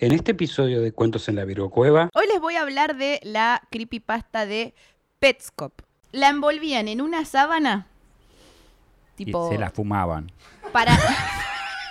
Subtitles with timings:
[0.00, 3.18] En este episodio de Cuentos en la Virgo Cueva, Hoy les voy a hablar de
[3.24, 4.72] la creepypasta de
[5.18, 5.72] Petscop.
[6.12, 7.88] La envolvían en una sábana.
[9.16, 9.48] Tipo.
[9.48, 10.30] Y se la fumaban.
[10.72, 10.96] Para.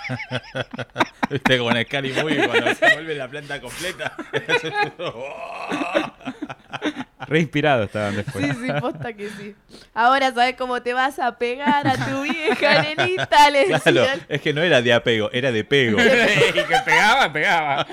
[1.30, 4.16] Viste como en Scary Movie cuando se vuelve la planta completa.
[7.28, 8.46] Re inspirado estaban después.
[8.46, 9.56] Sí, sí, posta que sí.
[9.94, 14.22] Ahora sabes cómo te vas a pegar a tu vieja nenita, le Claro, decían.
[14.30, 15.98] es que no era de apego, era de pego.
[16.02, 17.88] y que pegaba, pegaba.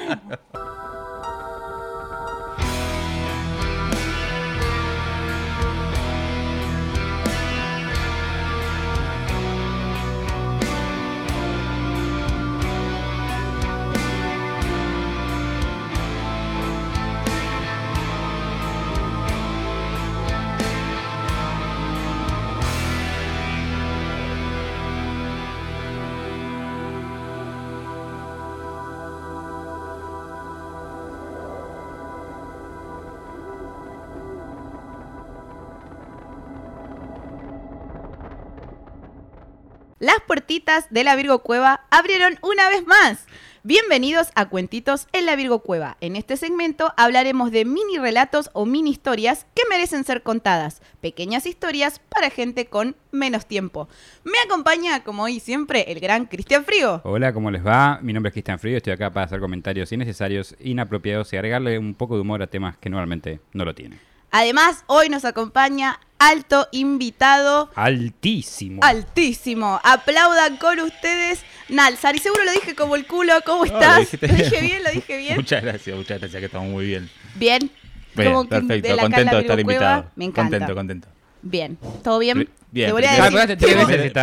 [40.05, 43.25] Las puertitas de la Virgo Cueva abrieron una vez más.
[43.63, 45.97] Bienvenidos a Cuentitos en la Virgo Cueva.
[46.03, 50.83] En este segmento hablaremos de mini relatos o mini historias que merecen ser contadas.
[51.01, 53.89] Pequeñas historias para gente con menos tiempo.
[54.25, 57.01] Me acompaña, como hoy siempre, el gran Cristian Frío.
[57.05, 57.99] Hola, ¿cómo les va?
[58.03, 61.95] Mi nombre es Cristian Frío, estoy acá para hacer comentarios innecesarios, inapropiados y agregarle un
[61.95, 63.99] poco de humor a temas que normalmente no lo tienen.
[64.37, 67.71] Además, hoy nos acompaña alto invitado.
[67.75, 68.81] Altísimo.
[68.83, 69.81] Altísimo.
[69.85, 71.41] Aplaudan con ustedes.
[71.69, 72.17] Nalsar.
[72.17, 73.33] Y seguro lo dije como el culo.
[73.45, 73.99] ¿Cómo No, lo estás?
[74.01, 74.83] dijiste ¿Lo dije bien.
[74.85, 75.37] ¿Lo dije bien?
[75.37, 77.09] Muchas gracias, muchas gracias, que estamos muy bien.
[77.37, 77.71] Bien.
[78.17, 80.11] Bien, Como perfecto, de la contento de estar invitado.
[80.15, 80.51] Me encanta.
[80.59, 81.09] Contento, contento.
[81.43, 81.77] Bien.
[82.03, 82.49] ¿Todo bien?
[82.71, 83.57] Bien, Te a Ah, decir.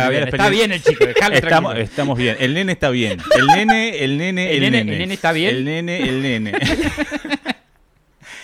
[0.08, 0.24] bien.
[0.24, 2.36] primera Está bien el chico, Estamos, estamos bien.
[2.40, 3.18] El nene está bien.
[3.36, 4.92] El nene, el nene, ¿El el, nene- nene.
[4.92, 5.54] el nene está bien?
[5.56, 6.52] El nene, el nene.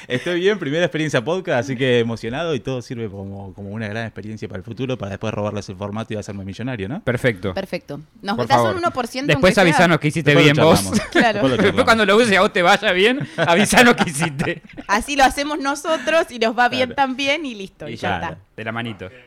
[0.09, 4.05] Estoy bien, primera experiencia podcast, así que emocionado y todo sirve como, como una gran
[4.06, 7.03] experiencia para el futuro, para después robarles el formato y hacerme millonario, ¿no?
[7.05, 7.53] Perfecto.
[7.53, 8.00] Perfecto.
[8.22, 8.77] Nos Por das favor.
[8.77, 11.00] un 1% Después avisanos que hiciste Después lo bien vos.
[11.10, 11.32] Claro.
[11.34, 11.84] Después lo Después charlamos.
[11.84, 14.62] cuando lo uses y a vos te vaya bien, avisanos que hiciste.
[14.87, 16.94] Así lo hacemos nosotros y nos va bien Claro.
[16.94, 17.87] también y listo.
[17.87, 18.37] Y, Y ya claro.
[18.56, 19.06] De la manito.
[19.06, 19.19] está.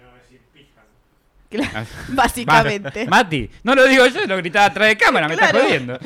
[1.52, 1.86] Claro.
[2.08, 3.06] Básicamente.
[3.06, 5.58] Mati, no lo digo yo, lo gritaba atrás de cámara, me Claro.
[5.60, 6.00] estás jodiendo.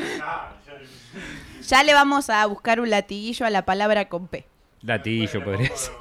[1.69, 4.45] Ya le vamos a buscar un latiguillo a la palabra con P.
[4.85, 5.93] Latillo podría ser.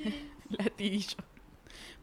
[0.50, 1.16] Latiguillo.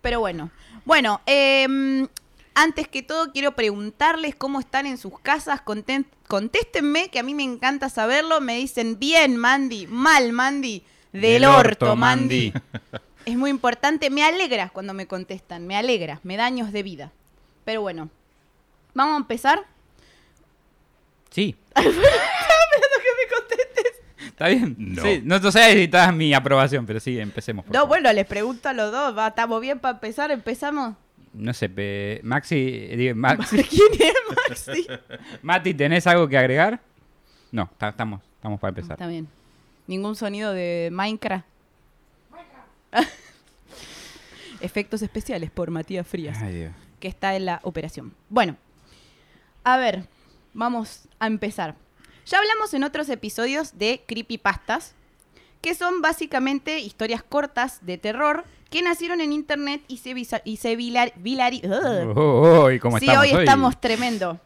[0.01, 0.49] Pero bueno.
[0.85, 2.07] Bueno, em,
[2.55, 5.61] antes que todo quiero preguntarles cómo están en sus casas.
[5.63, 8.41] Conten- contéstenme, que a mí me encanta saberlo.
[8.41, 12.51] Me dicen bien, Mandy, mal, Mandy, del, Del orto, orto, Mandy.
[12.53, 12.99] Mandy.
[13.25, 14.09] Es muy importante.
[14.09, 15.67] Me alegra cuando me contestan.
[15.67, 16.19] Me alegra.
[16.23, 17.11] Me da años de vida.
[17.65, 18.09] Pero bueno.
[18.95, 19.63] Vamos a empezar.
[21.29, 21.55] Sí.
[24.41, 24.75] ¿Está bien?
[24.79, 25.01] No.
[25.03, 27.63] Sí, no, no sé si necesitas mi aprobación, pero sí, empecemos.
[27.65, 27.89] por No, favor.
[27.89, 29.15] bueno, les pregunto a los dos.
[29.15, 29.27] ¿Va?
[29.27, 30.31] ¿Estamos bien para empezar?
[30.31, 30.95] ¿Empezamos?
[31.33, 32.55] No sé, pe- Maxi,
[32.89, 34.13] eh, Maxi, ¿Quién es
[34.49, 34.87] Maxi?
[35.43, 36.79] Mati, ¿tenés algo que agregar?
[37.51, 38.93] No, ta- estamos, estamos para empezar.
[38.93, 39.27] Está bien.
[39.87, 41.45] Ningún sonido de Minecraft.
[44.61, 46.71] Efectos especiales por Matías Frías, Ay, Dios.
[46.99, 48.13] que está en la operación.
[48.29, 48.57] Bueno,
[49.63, 50.07] a ver,
[50.53, 51.75] vamos a empezar.
[52.25, 54.93] Ya hablamos en otros episodios de creepypastas,
[55.61, 60.11] que son básicamente historias cortas de terror que nacieron en internet y se,
[60.45, 62.17] y se vilar- vilari- ugh.
[62.17, 64.39] Oh, ¿y cómo sí, estamos hoy estamos tremendo.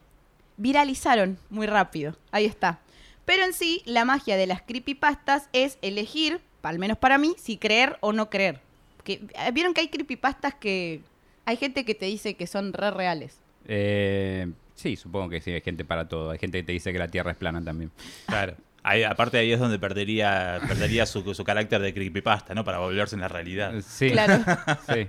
[0.58, 2.16] Viralizaron muy rápido.
[2.32, 2.80] Ahí está.
[3.26, 7.58] Pero en sí, la magia de las creepypastas es elegir, al menos para mí, si
[7.58, 8.62] creer o no creer.
[9.04, 11.02] Que, eh, Vieron que hay creepypastas que
[11.46, 13.38] hay gente que te dice que son re reales.
[13.68, 16.32] Eh, sí, supongo que sí, hay gente para todo.
[16.32, 17.92] Hay gente que te dice que la Tierra es plana también.
[18.28, 18.56] Claro.
[18.84, 22.64] Ahí, aparte ahí es donde perdería, perdería su, su carácter de creepypasta, ¿no?
[22.64, 23.74] Para volverse en la realidad.
[23.88, 24.36] Sí, Claro.
[24.88, 25.08] sí.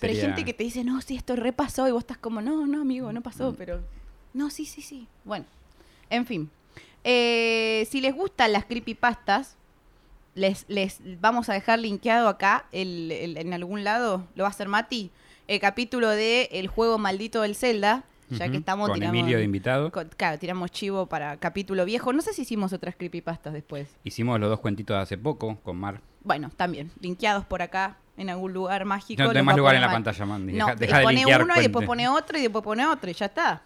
[0.00, 1.88] Pero hay gente que te dice, no, sí, esto repasó.
[1.88, 3.80] Y vos estás como, no, no, amigo, no pasó, pero.
[4.32, 5.08] No, sí, sí, sí.
[5.24, 5.44] Bueno,
[6.10, 6.50] en fin.
[7.04, 9.56] Eh, si les gustan las creepypastas,
[10.34, 14.50] les, les vamos a dejar linkeado acá el- el- en algún lado, lo va a
[14.50, 15.10] hacer Mati,
[15.48, 18.04] el capítulo de El juego maldito del Zelda.
[18.38, 19.90] Ya que estamos Con tiramos- Emilio de invitado.
[19.90, 22.12] con- claro, tiramos chivo para capítulo viejo.
[22.12, 23.88] No sé si hicimos otras creepypastas después.
[24.04, 26.00] Hicimos los dos cuentitos hace poco con Mar.
[26.22, 29.22] Bueno, también, linkeados por acá en algún lugar mágico.
[29.22, 29.96] No tenés va más lugar en la mal.
[29.96, 30.52] pantalla, Mandy.
[30.54, 33.14] No, Deja, deja de pone uno y después pone otro y después pone otro y
[33.14, 33.62] ya está.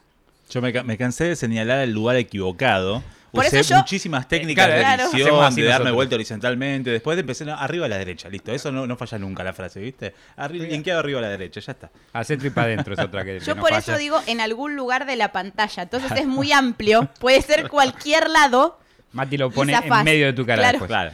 [0.50, 3.03] Yo me, me cansé de señalar el lugar equivocado.
[3.31, 5.03] Por Usé eso yo- muchísimas técnicas claro, de claro.
[5.13, 5.95] edición, así de darme nosotros.
[5.97, 6.91] vuelta horizontalmente.
[6.91, 8.53] Después de empecé no, arriba a la derecha, listo.
[8.53, 10.15] Eso no, no falla nunca la frase, ¿viste?
[10.37, 11.91] Arri linkeado arriba a la derecha, ya está.
[12.13, 13.39] A centro y para adentro es otra que.
[13.41, 13.79] Yo que no por falla.
[13.81, 15.83] eso digo en algún lugar de la pantalla.
[15.83, 17.09] Entonces es muy amplio.
[17.21, 18.79] Puede ser cualquier lado,
[19.13, 20.79] Mati lo pone en medio de tu cara Claro.
[20.79, 20.89] después.
[20.89, 21.13] Claro.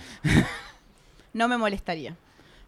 [1.33, 2.15] No me molestaría.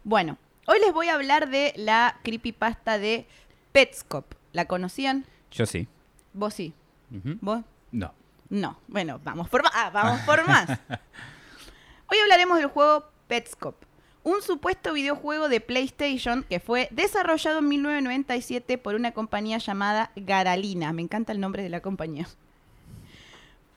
[0.03, 3.25] Bueno, hoy les voy a hablar de la creepypasta de
[3.71, 4.25] Petscop.
[4.53, 5.25] ¿La conocían?
[5.51, 5.87] Yo sí.
[6.33, 6.73] Vos sí.
[7.11, 7.37] Ujú.
[7.41, 7.61] ¿Vos?
[7.91, 8.13] No.
[8.49, 8.79] No.
[8.87, 9.71] Bueno, vamos por más.
[9.75, 10.69] Ah, vamos por más.
[12.09, 13.75] Hoy hablaremos del juego Petscop.
[14.23, 20.91] Un supuesto videojuego de PlayStation que fue desarrollado en 1997 por una compañía llamada Garalina.
[20.91, 22.27] Me encanta el nombre de la compañía.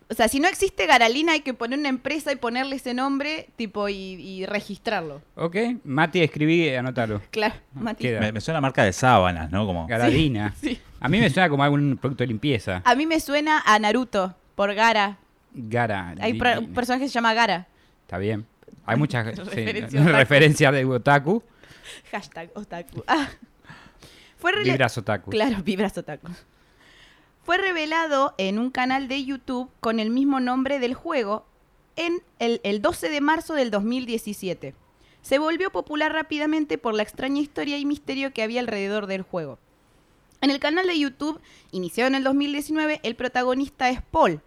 [0.09, 3.49] O sea, si no existe Garalina hay que poner una empresa y ponerle ese nombre,
[3.55, 5.23] tipo, y, y registrarlo.
[5.37, 7.23] Ok, Mati, escribí, anótalo.
[7.31, 8.03] Claro, Mati.
[8.03, 8.19] Queda.
[8.19, 9.67] Me, me suena a marca de sábanas, ¿no?
[9.67, 9.87] Como...
[9.87, 10.53] Garadina.
[10.61, 10.81] sí.
[10.99, 12.83] A mí me suena como algún producto de limpieza.
[12.85, 15.17] A mí me suena a Naruto, por Gara.
[15.55, 16.15] Gara.
[16.21, 17.67] Hay pro- un personaje que se llama Gara.
[18.03, 18.45] Está bien.
[18.85, 20.17] Hay muchas sí, Referencia otaku.
[20.19, 21.43] referencias de otaku.
[22.11, 23.03] Hashtag otaku.
[23.09, 23.31] Ah.
[24.37, 25.31] Fue rele- Vibras otaku.
[25.31, 26.29] Claro, vibras otaku.
[27.43, 31.47] Fue revelado en un canal de YouTube con el mismo nombre del juego
[31.97, 34.75] en el, el 12 de marzo del 2017.
[35.23, 39.59] Se volvió popular rápidamente por la extraña historia y misterio que había alrededor del juego.
[40.43, 41.41] En el canal de YouTube,
[41.73, 44.41] iniciado en el 2019, el protagonista es Paul,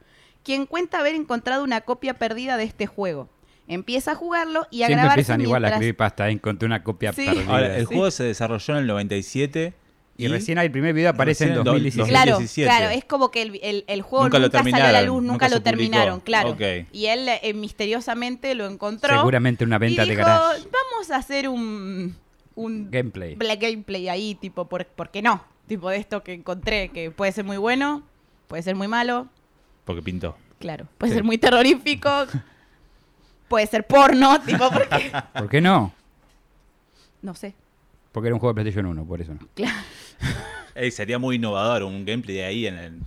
[0.43, 3.29] quien cuenta haber encontrado una copia perdida de este juego.
[3.67, 6.29] Empieza a jugarlo y a Siempre grabarse empiezan igual a mientras- escribir pasta.
[6.29, 7.25] Encontré una copia Sí.
[7.25, 7.45] perdida.
[7.51, 7.93] Ahora, el Sí.
[7.95, 9.73] juego se desarrolló en el 97
[10.17, 12.09] y, recién el primer video aparece en Recién do- 2017.
[12.09, 12.69] Claro, 2017.
[12.69, 15.49] claro, es como que el, el- el juego Nunca salió a la luz, nunca, nunca
[15.49, 16.57] lo terminaron, claro.
[16.91, 19.15] Y él eh, misteriosamente lo encontró.
[19.15, 20.63] Seguramente una venta y de dijo, garage.
[20.71, 22.15] vamos a hacer un,
[22.55, 23.35] un Gameplay.
[23.35, 25.43] black gameplay ahí, tipo, ¿por, ¿por qué no?
[25.67, 28.03] Tipo de esto que encontré, que puede ser muy bueno,
[28.47, 29.27] puede ser muy malo,
[29.85, 30.35] porque pintó.
[30.59, 31.15] claro, puede Sí.
[31.15, 32.09] ser muy terrorífico,
[33.47, 34.69] puede ser porno, tipo.
[35.33, 35.93] ¿Por qué no?
[37.21, 37.53] No sé,
[38.11, 39.47] Porque era un juego de PlayStation 1, por eso no.
[39.55, 39.77] claro.
[40.75, 42.99] Ey, sería muy innovador un gameplay de ahí en, el-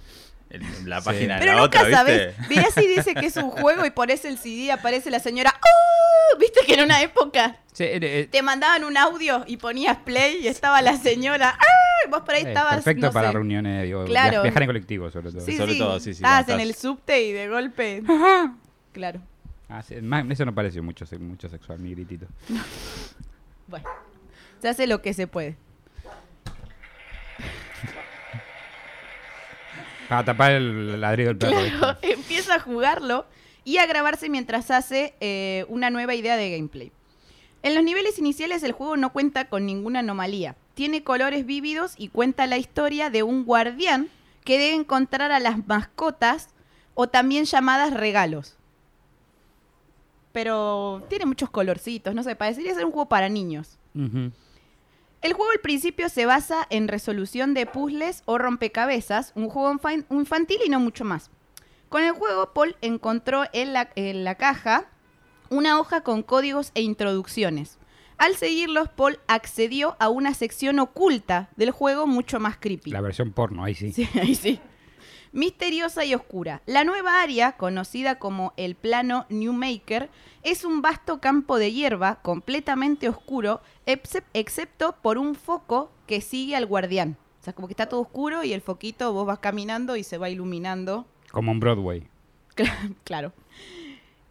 [0.57, 1.05] en la Sí.
[1.07, 2.33] página de Pero la nunca otra, ¿viste?
[2.35, 2.49] sabes.
[2.49, 5.55] Mirá si dice que es un juego y pones el CD, aparece la señora.
[5.57, 6.39] ¡Oh!
[6.39, 10.39] ¿Viste que en una época Sí, eh, eh, te mandaban un audio y ponías play
[10.43, 11.57] y estaba la señora?
[11.59, 12.07] ¡Ah!
[12.07, 12.75] Y vos por ahí eh, estabas.
[12.75, 13.33] perfecto no para sé.
[13.35, 14.31] reuniones, digo, Claro.
[14.33, 15.41] via- viajar en colectivo sobre todo.
[15.41, 15.79] Sí, Sobre sí.
[15.79, 18.03] todo, sí, sí, Estabas en el subte y de golpe.
[18.93, 19.21] Claro.
[19.69, 19.97] Ah, sí,
[20.31, 22.27] eso no pareció mucho, mucho sexual, mi gritito.
[23.69, 23.89] Bueno.
[24.63, 25.57] Se hace lo que se puede.
[30.09, 31.97] Para tapar el ladrido del perro.
[32.03, 33.27] empieza a jugarlo
[33.65, 36.93] y a grabarse mientras hace eh, una nueva idea de gameplay.
[37.63, 40.55] En los niveles iniciales el juego no cuenta con ninguna anomalía.
[40.75, 44.09] Tiene colores vívidos y cuenta la historia de un guardián
[44.45, 46.51] que debe encontrar a las mascotas
[46.95, 48.57] o también llamadas regalos.
[50.33, 53.79] Pero tiene muchos colorcitos, no sé, parecería ser un juego para niños.
[53.95, 54.31] Ujú.
[55.27, 60.07] El juego al principio se basa en resolución de puzzles o rompecabezas, un juego infan-
[60.09, 61.33] infantil y no mucho más.
[61.89, 64.89] Con el juego, Paul encontró en la, en la caja
[65.51, 67.79] una hoja con códigos e introducciones.
[68.19, 72.93] Al seguirlos, Paul accedió a una sección oculta del juego mucho más creepy.
[72.93, 73.91] La versión porno, ahí sí.
[73.93, 74.61] Sí, ahí sí.
[75.33, 76.63] Misteriosa y oscura.
[76.67, 80.09] La nueva área, conocida como el plano Newmaker,
[80.51, 86.55] es un vasto campo de hierba completamente oscuro, excep- excepto por un foco que sigue
[86.57, 87.17] al guardián.
[87.41, 90.19] O sea, como que está todo oscuro y el foquito vos vas caminando y se
[90.19, 91.05] va iluminando.
[91.33, 92.09] Como en Broadway.
[92.57, 93.33] Cla- Claro.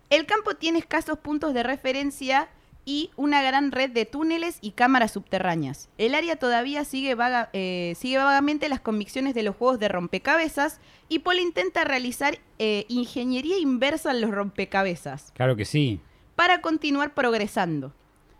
[0.09, 2.47] El campo tiene escasos puntos de referencia
[2.87, 5.89] y una gran red de túneles y cámaras subterráneas.
[5.97, 10.79] El área todavía sigue, vaga- eh, sigue vagamente las convicciones de los juegos de rompecabezas
[11.09, 15.99] y Paul intenta realizar eh, ingeniería inversa en los rompecabezas Claro que sí.
[16.35, 17.93] para continuar progresando.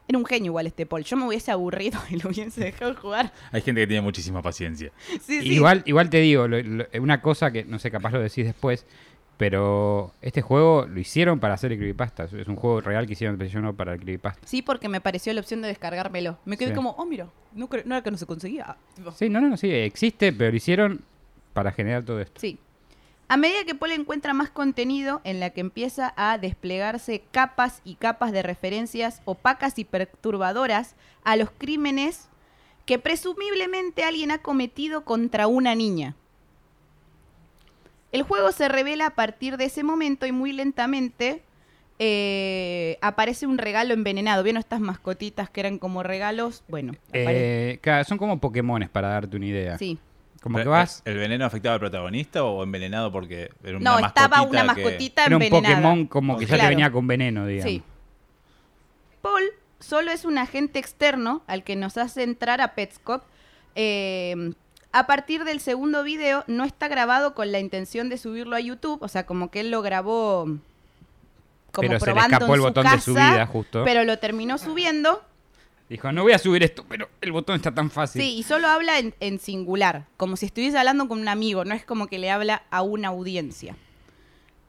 [0.08, 1.04] Era un genio igual este Paul.
[1.04, 3.34] Yo me hubiese aburrido y lo hubiese dejado jugar.
[3.52, 4.92] Hay gente que tiene muchísima paciencia.
[5.22, 5.54] Sí, sí.
[5.54, 8.86] Igual, igual te digo, lo- lo- una cosa que no sé, capaz lo decís después,
[9.38, 12.24] pero este juego lo hicieron para hacer el creepypasta.
[12.26, 14.48] Es un juego real que hicieron PlayStation 1 para el creepypasta.
[14.48, 16.38] Sí, porque me pareció la opción de descargármelo.
[16.46, 16.76] Me quedé Sí.
[16.76, 18.78] como, oh, mira, no, no era que no se conseguía.
[19.16, 21.02] Sí, no, no, no, sí, existe, pero lo hicieron
[21.54, 22.40] para generar todo esto.
[22.40, 22.60] Sí.
[23.28, 27.96] A medida que Paul encuentra más contenido en la que empieza a desplegarse capas y
[27.96, 32.30] capas de referencias opacas y perturbadoras a los crímenes
[32.86, 36.16] que presumiblemente alguien ha cometido contra una niña.
[38.16, 41.42] El juego se revela a partir de ese momento y muy lentamente
[42.00, 44.42] eh, aparece un regalo envenenado.
[44.44, 46.64] ¿Vieron estas mascotitas que eran como regalos?
[46.68, 49.78] Bueno, Eh, claro, son como Pokémones para darte una idea.
[49.78, 50.00] sí.
[50.42, 51.02] Como que vas.
[51.06, 54.82] ¿El veneno afectaba al protagonista o envenenado porque era una No, estaba mascotita una que-
[54.84, 55.76] mascotita Era un envenenada.
[55.76, 56.70] Pokémon como que ya te Claro.
[56.70, 57.72] venía con veneno, digamos.
[57.72, 57.82] Sí.
[59.24, 59.42] Paul
[59.80, 63.24] solo es un agente externo al que nos hace entrar a Petscop.
[63.74, 64.54] Eh,
[64.96, 69.04] a partir del segundo video no está grabado con la intención de subirlo a YouTube,
[69.04, 70.46] o sea, como que él lo grabó
[71.74, 73.84] como Pero se le probando escapó en el su botón casa, de subida, justo.
[73.84, 75.22] pero lo terminó subiendo.
[75.90, 78.22] Dijo, no voy a subir esto, pero el botón está tan fácil.
[78.22, 81.76] Sí, y solo habla en, en singular, como si estuviese hablando con un amigo, no
[81.76, 83.76] es como que le habla a una audiencia.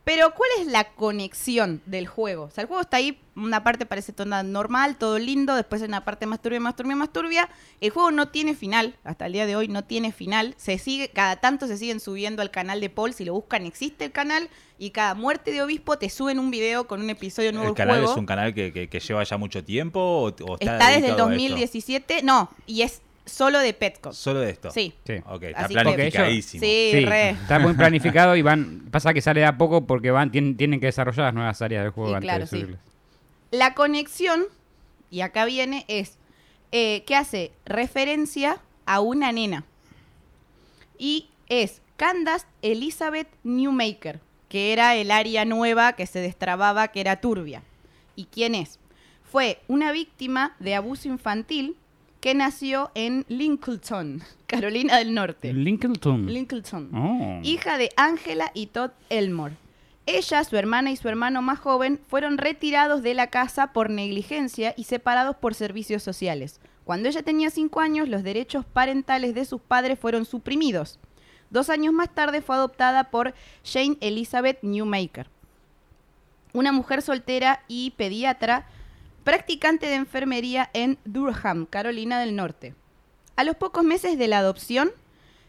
[0.07, 2.45] Pero, ¿cuál es la conexión del juego?
[2.45, 5.89] O sea, el juego está ahí, una parte parece toda normal, todo lindo, después hay
[5.89, 7.49] una parte más turbia, más turbia, más turbia.
[7.81, 10.55] El juego no tiene final, hasta el día de hoy no tiene final.
[10.59, 14.05] Se sigue, cada tanto se siguen subiendo al canal de Paul, si lo buscan existe
[14.05, 14.49] el canal,
[14.79, 17.77] y cada muerte de obispo te suben un video con un episodio nuevo ¿El del
[17.77, 18.13] canal juego.
[18.13, 20.95] es un canal que, que- que lleva ya mucho tiempo o, o está, Está desde
[20.97, 21.43] el dedicado a esto?
[21.43, 24.13] 2017, no, y es solo de Petco.
[24.13, 24.71] Solo de esto.
[24.71, 24.95] Sí.
[25.07, 25.15] Sí.
[25.27, 26.61] Ok, está Así que- planificadísimo.
[26.65, 27.31] Sí, Sí, re.
[27.31, 28.87] está muy planificado y van.
[28.91, 31.83] Pasa que sale de a poco porque van tienen, tienen que desarrollar las nuevas áreas
[31.83, 32.57] del juego Sí, antes claro, de sí.
[32.61, 32.81] subirlas.
[33.51, 34.45] La conexión,
[35.11, 36.17] y acá viene, es
[36.73, 39.65] eh, que hace referencia a una nena.
[40.99, 47.21] Y es Candace Elizabeth Newmaker, que era el área nueva que se destrababa, que era
[47.21, 47.63] turbia.
[48.15, 48.79] ¿Y quién es?
[49.31, 51.77] Fue una víctima de abuso infantil
[52.21, 55.53] que nació en Lincoln, Carolina del Norte.
[55.53, 56.27] Lincoln.
[56.27, 56.91] Lincoln.
[56.95, 57.41] Oh.
[57.43, 59.55] hija de Angela y Todd Elmore.
[60.07, 64.73] Ella, su hermana y su hermano más joven fueron retirados de la casa por negligencia
[64.77, 66.61] y separados por servicios sociales.
[66.85, 71.01] Cuando ella tenía cinco años, los derechos parentales de sus padres fueron suprimidos.
[71.51, 75.29] Dos años más tarde fue adoptada por Jane Elizabeth Newmaker,
[76.53, 78.67] una mujer soltera y pediatra,
[79.27, 82.77] practicante de enfermería en Durham, Carolina del Norte.
[83.35, 84.93] A los pocos meses de la adopción,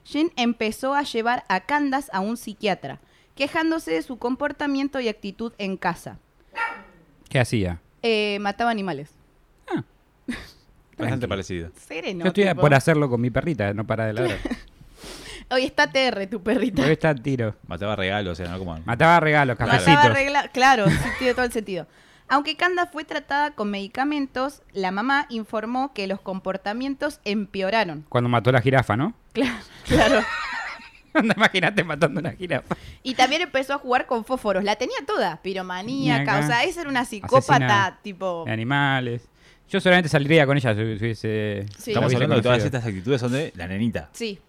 [0.03, 2.99] Jane empezó a llevar a Candace a un psiquiatra,
[3.35, 6.17] quejándose de su comportamiento y actitud en casa.
[7.29, 7.79] ¿Qué hacía?
[8.01, 9.11] Eh, mataba animales.
[10.25, 10.47] Bastante
[10.97, 11.27] Tranqui.
[11.27, 11.69] parecido.
[11.75, 12.23] Sereno.
[12.25, 12.59] Yo estoy tipo.
[12.61, 14.39] por hacerlo con mi perrita, no para de ladrar.
[15.51, 16.77] Hoy está TR, tu perrita.
[16.77, 17.55] Porque está tiro.
[17.67, 18.57] Mataba regalos, o sea, ¿no?
[18.57, 18.75] Como...
[18.85, 19.93] Mataba regalos, cafecitos.
[19.93, 21.85] Mataba regla- Claro, sí, tiene todo el sentido.
[22.29, 28.05] Aunque Candace fue tratada con medicamentos, la mamá informó que los comportamientos empeoraron.
[28.09, 29.13] Cuando mató a la jirafa, ¿no?
[29.33, 29.55] Claro,
[29.85, 30.23] claro.
[31.35, 32.75] Imagínate matando a una jirafa.
[33.03, 34.63] Y también empezó a jugar con fósforos.
[34.63, 36.23] La tenía toda, piromaníaca.
[36.23, 36.39] Maníaca.
[36.39, 38.43] O sea, esa era una psicópata, Asesina tipo.
[38.45, 39.29] De animales.
[39.69, 41.65] Yo solamente saldría con ella si si hubiese.
[41.77, 41.91] Sí.
[41.91, 44.09] Estamos hablando de todas estas actitudes son de la nenita.
[44.13, 44.39] Sí.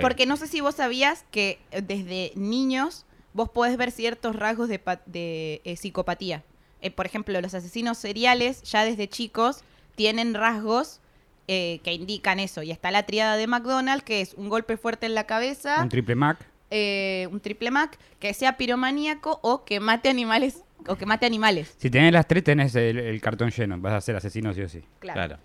[0.00, 4.68] Porque no sé si vos sabías que eh, desde niños vos podés ver ciertos rasgos
[4.68, 6.42] de, eh, psicopatía.
[6.80, 9.62] Eh, por ejemplo, los asesinos seriales ya desde chicos
[9.96, 11.00] tienen rasgos
[11.48, 12.62] eh, que indican eso.
[12.62, 15.88] Y está la triada de McDonald's, que es un golpe fuerte en la cabeza, Un
[15.88, 16.38] triple Mac.
[16.70, 20.62] eh, un triple Mac, que sea piromaníaco o que mate animales.
[20.86, 21.74] O que mate animales.
[21.78, 23.78] Si tenés las tres, tenés el, el cartón lleno.
[23.78, 24.82] Vas a ser asesino sí o sí.
[25.00, 25.14] Claro.
[25.36, 25.38] Claro.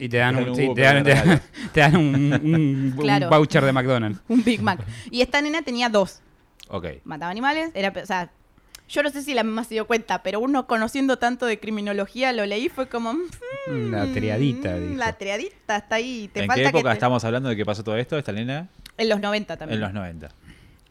[0.00, 1.40] Y te dan un, sí, te dan, te dan- regalo.
[1.72, 3.28] te dan un, un- un Claro.
[3.28, 4.20] voucher de McDonald's.
[4.28, 4.80] Un Big Mac.
[5.10, 6.20] Y esta nena tenía dos.
[6.68, 6.86] Ok.
[7.04, 8.30] mataba animales, era, o sea,
[8.88, 12.32] yo no sé si la mamá se dio cuenta, pero uno conociendo tanto de criminología
[12.32, 14.94] lo leí fue como mm, La triadita, dijo.
[14.96, 17.64] la triadita está ahí, te ¿En falta qué época que te- estamos hablando de que
[17.66, 18.68] pasó todo esto, esta nena?
[18.96, 19.76] en los 90 también.
[19.76, 20.28] En los 90.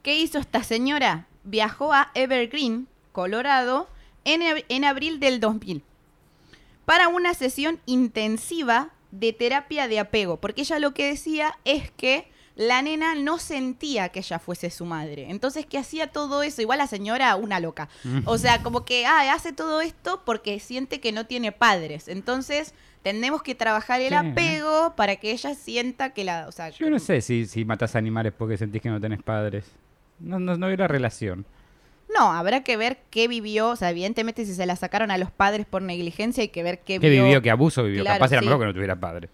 [0.03, 1.25] ¿Qué hizo esta señora?
[1.43, 3.89] Viajó a Evergreen, Colorado,
[4.25, 5.83] en, ab- en abril del 2000
[6.85, 12.29] para una sesión intensiva de terapia de apego, porque ella lo que decía es que
[12.57, 15.27] la nena no sentía que ella fuese su madre.
[15.29, 16.61] Entonces, que hacía todo eso?
[16.61, 17.87] Igual la señora, una loca.
[18.25, 22.07] O sea, como que ah, hace todo esto porque siente que no tiene padres.
[22.07, 22.73] Entonces,
[23.03, 24.15] tenemos que trabajar el Sí.
[24.15, 26.47] apego para que ella sienta que la...
[26.47, 29.65] O sea, Yo no sé si, si matás animales porque sentís que no tenés padres.
[30.19, 31.45] No, no, no veo la relación.
[32.17, 33.69] No, habrá que ver qué vivió.
[33.69, 36.79] O sea, evidentemente, si se la sacaron a los padres por negligencia, hay que ver
[36.79, 37.41] qué, ¿Qué vivió?
[37.41, 38.01] ¿Qué abuso vivió?
[38.01, 38.47] Claro, Capaz era sí.
[38.47, 39.29] mejor que no tuviera padres.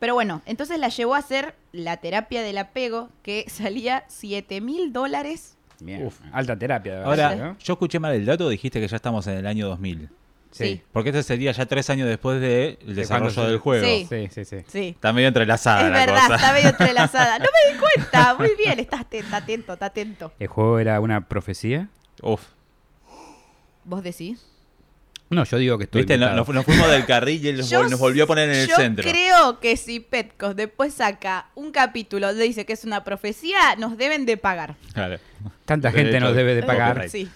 [0.00, 4.92] Pero bueno, entonces la llevó a hacer la terapia del apego que salía 7 mil
[4.92, 5.56] dólares.
[5.78, 6.06] Bien.
[6.06, 6.18] Uf.
[6.32, 6.92] Alta terapia.
[6.92, 7.56] de verdad, Ahora, ¿no?
[7.58, 10.08] yo escuché mal el dato, dijiste que ya estamos en el año 2000.
[10.50, 10.82] Sí.
[10.92, 13.86] Porque este sería ya tres años después del desarrollo del juego.
[13.86, 14.06] Sí.
[14.10, 14.56] Sí, sí, sí.
[14.66, 14.88] Sí.
[14.88, 16.34] Está medio entrelazada es la verdad, cosa.
[16.34, 17.38] está medio entrelazada.
[17.38, 18.34] No me di cuenta.
[18.34, 20.32] Muy bien, estás atento, está atento, está atento.
[20.40, 21.88] ¿El juego era una profecía?
[22.22, 22.42] Uf.
[23.84, 24.44] ¿Vos decís?
[25.30, 26.52] No, yo digo que estoy Viste, no- inventado.
[26.52, 28.56] nos, nos fuimos del carril y él nos, Yo vol- nos volvió a poner en
[28.56, 29.08] el Yo centro.
[29.08, 33.96] creo que si Petcos después saca un capítulo donde dice que es una profecía, nos
[33.96, 34.74] deben de pagar.
[34.92, 35.18] Claro.
[35.64, 37.08] Tanta gente nos de- debe de pagar.
[37.08, 37.28] Sí.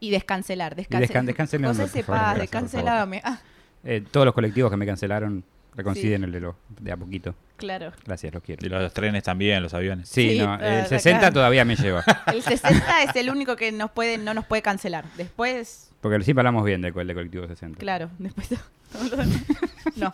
[0.00, 1.08] Y descancelar, descancelar.
[1.24, 3.20] descan- descancelame, José por se por descancelame.
[3.24, 3.38] Ah,
[3.84, 5.44] Eh, todos los colectivos que me cancelaron
[5.76, 6.32] reconciden el
[6.80, 7.34] de, a poquito.
[7.56, 7.92] claro.
[8.04, 8.64] Gracias, los quiero.
[8.66, 10.08] Y los trenes también, los aviones.
[10.08, 11.32] Sí, Sí, no, el 60 acá.
[11.32, 12.04] todavía me lleva.
[12.32, 15.04] El 60 es el único que nos puede, no nos puede cancelar.
[15.16, 17.78] Después, Porque siempre hablamos bien del, co- del colectivo 60.
[17.78, 18.48] claro, después
[19.96, 20.12] no.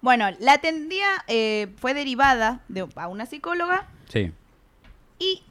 [0.00, 4.32] Bueno, la atendía eh, fue derivada de, a una psicóloga Sí.
[5.18, 5.42] y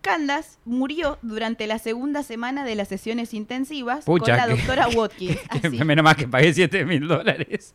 [0.00, 4.88] Candace murió durante la segunda semana de las sesiones intensivas Pucha, con la que- doctora
[4.94, 5.38] Watkins.
[5.60, 5.84] Que Así.
[5.84, 7.74] Menos mal que pagué 7 mil dólares.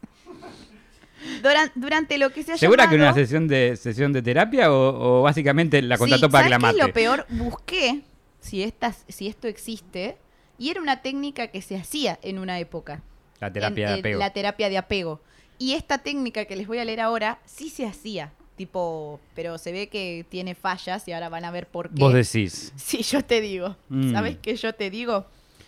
[1.42, 4.72] Duran- durante lo que se ha ¿Segura que era una sesión de sesión de terapia
[4.74, 7.26] o, o básicamente la contrató Sí, para que la lo peor?
[7.30, 8.02] Busqué
[8.42, 10.18] si, estas, si esto existe
[10.58, 13.02] y era una técnica que se hacía en una época.
[13.40, 14.20] La terapia en- de apego.
[14.20, 15.22] La terapia de apego.
[15.60, 18.34] Y esta técnica que les voy a leer ahora sí se hacía.
[18.56, 21.96] Tipo, pero se ve que tiene fallas y ahora van a ver por qué.
[22.00, 23.76] Vos decís, Sí, yo te digo.
[23.90, 24.12] Mm.
[24.14, 25.26] ¿Sabes qué yo te digo?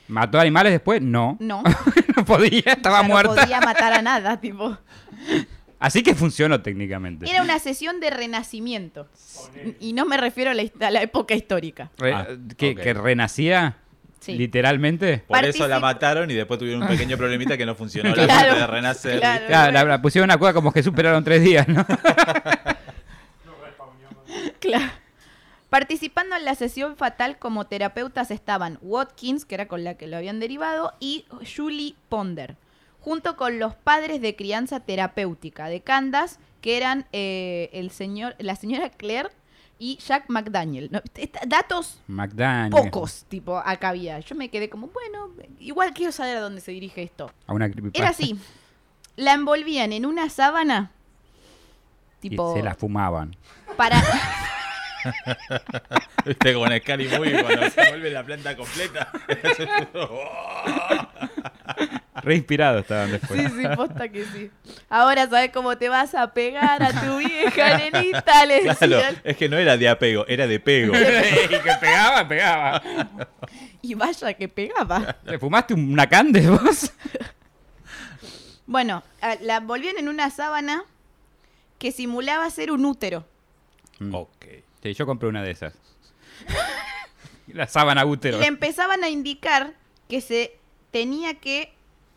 [0.08, 1.02] ¿mató animales después?
[1.02, 1.36] No.
[1.40, 1.64] No.
[2.16, 3.34] no podía, estaba ya muerta.
[3.36, 4.78] No podía matar a nada, tipo.
[5.80, 7.30] Así que funcionó técnicamente.
[7.30, 9.08] Era una sesión de renacimiento.
[9.80, 11.90] Y no me refiero a la, a la época histórica.
[11.98, 13.78] Re- Ah, que, renacía
[14.20, 14.34] Sí.
[14.36, 15.24] literalmente.
[15.28, 18.48] Por eso la mataron y después tuvieron un pequeño problemita que no funcionó la Claro,
[18.50, 19.20] parte de renacer.
[19.20, 19.46] claro.
[19.48, 21.86] Claro, la, la pusieron una cueva como que superaron tres días, ¿no?
[24.66, 24.92] Claro.
[25.70, 30.16] Participando en la sesión fatal como terapeutas estaban Watkins, que era con la que lo
[30.18, 32.56] habían derivado, y Julie Ponder,
[33.02, 38.56] junto con los padres de crianza terapéutica de Candace, que eran eh, el señor, la
[38.56, 39.30] señora Claire
[39.78, 40.90] y Jack McDaniel.
[40.92, 41.02] No,
[41.48, 42.72] datos McDaniel.
[42.72, 44.20] pocos, tipo, acá había.
[44.20, 45.30] Yo me quedé como, bueno,
[45.60, 47.32] igual quiero saber a dónde se dirige esto.
[47.48, 48.00] A una creepypasta.
[48.00, 48.40] Era así.
[49.18, 50.92] La envolvían en una sábana,
[52.22, 53.36] Y se la fumaban.
[53.76, 54.02] para...
[56.26, 59.12] Viste como en Scary Movie cuando se vuelve la planta completa.
[62.22, 63.40] Re inspirados estaban después.
[63.40, 64.52] Sí, sí, posta que sí.
[64.90, 69.50] Ahora sabes cómo te vas a pegar a tu vieja nenita, le Claro, es que
[69.50, 70.94] no era de apego, era de pego.
[70.98, 72.82] y que pegaba, pegaba.
[73.82, 75.18] Y vaya que pegaba.
[75.26, 76.92] ¿Le fumaste una cande vos?
[78.66, 79.04] Bueno,
[79.42, 80.84] la envolvían en una sábana
[81.78, 83.26] que simulaba ser un útero.
[84.12, 84.46] Ok.
[84.86, 85.74] Sí, yo compré una de esas.
[87.48, 88.38] La sábana útero.
[88.38, 89.74] Y le empezaban a indicar
[90.08, 90.60] que se
[90.92, 91.74] tenía que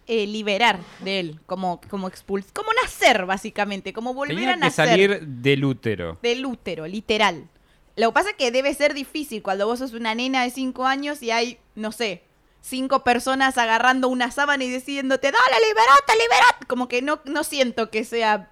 [0.07, 4.61] eh, liberar de él, como, como expulsar, como nacer, básicamente, como volver Tenía a que
[4.61, 6.19] nacer salir del útero.
[6.21, 7.49] del útero, literal.
[7.97, 10.85] Lo que pasa es que debe ser difícil cuando vos sos una nena de 5
[10.85, 12.23] años y hay, no sé,
[12.61, 16.67] cinco personas agarrando una sábana y diciéndote, dale, liberate, liberate.
[16.67, 18.51] Como que no, no siento que sea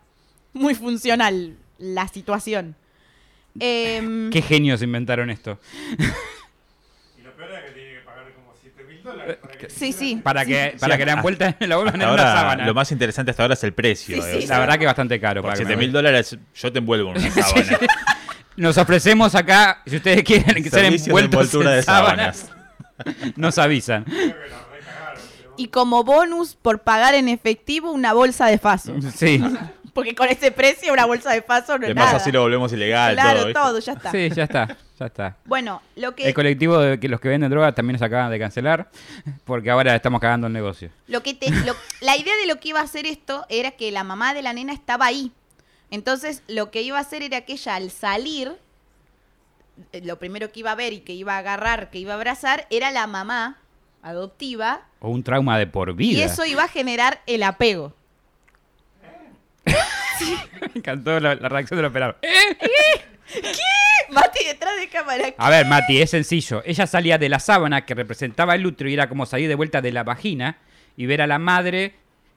[0.55, 2.77] muy funcional la situación.
[3.61, 5.59] Em, ¿Qué genios inventaron esto?
[7.19, 9.71] Y lo peor es que tiene que pagar como 7 mil dólares para que...
[9.71, 10.21] sí, sí.
[10.23, 10.49] Para sí.
[10.51, 12.67] que, para Sí, que la hasta- envuelta la vuelvan en una ahora, sábana.
[12.67, 14.23] lo más interesante hasta ahora es el precio.
[14.23, 14.47] Sí, eh, sí.
[14.47, 15.43] La verdad que bastante caro.
[15.43, 17.79] por para que 7 me- mil dólares yo te envuelvo en una sábana.
[18.57, 22.51] Nos ofrecemos acá, si ustedes quieren ser Servicio de envueltos en de sábanas,
[23.37, 24.07] nos avisan.
[25.59, 28.95] Y como bonus por pagar en efectivo una bolsa de faso.
[29.15, 29.43] Sí,
[29.97, 32.17] Porque con ese precio una bolsa de faso no es Además nada.
[32.19, 33.15] así lo volvemos ilegal.
[33.15, 34.11] claro, todo, ya está.
[34.13, 35.37] sí, ya está, ya está.
[35.47, 38.39] Bueno, lo que El colectivo de que los que venden droga también nos acaban de
[38.39, 38.91] cancelar
[39.47, 40.91] porque ahora estamos cagando el negocio.
[41.09, 43.91] Lo que te, lo- la idea de lo que iba a hacer esto era que
[43.91, 45.33] la mamá de la nena estaba ahí.
[45.91, 48.53] Entonces, lo que iba a hacer era que ella al salir,
[49.93, 52.17] eh, lo primero que iba a ver y que iba a agarrar, que iba a
[52.17, 53.57] abrazar, era la mamá
[54.03, 54.83] adoptiva.
[55.01, 56.19] O un trauma de por vida.
[56.19, 57.95] Y eso iba a generar el apego.
[60.61, 62.17] Me encantó la, la reacción del operador.
[64.11, 65.35] Mati detrás de cámara.
[65.37, 66.63] A ver, Mati, es sencillo.
[66.65, 69.81] Ella salía de la sábana que representaba el útero y era como salir de vuelta
[69.83, 70.59] de la vagina
[70.97, 71.95] y ver a la madre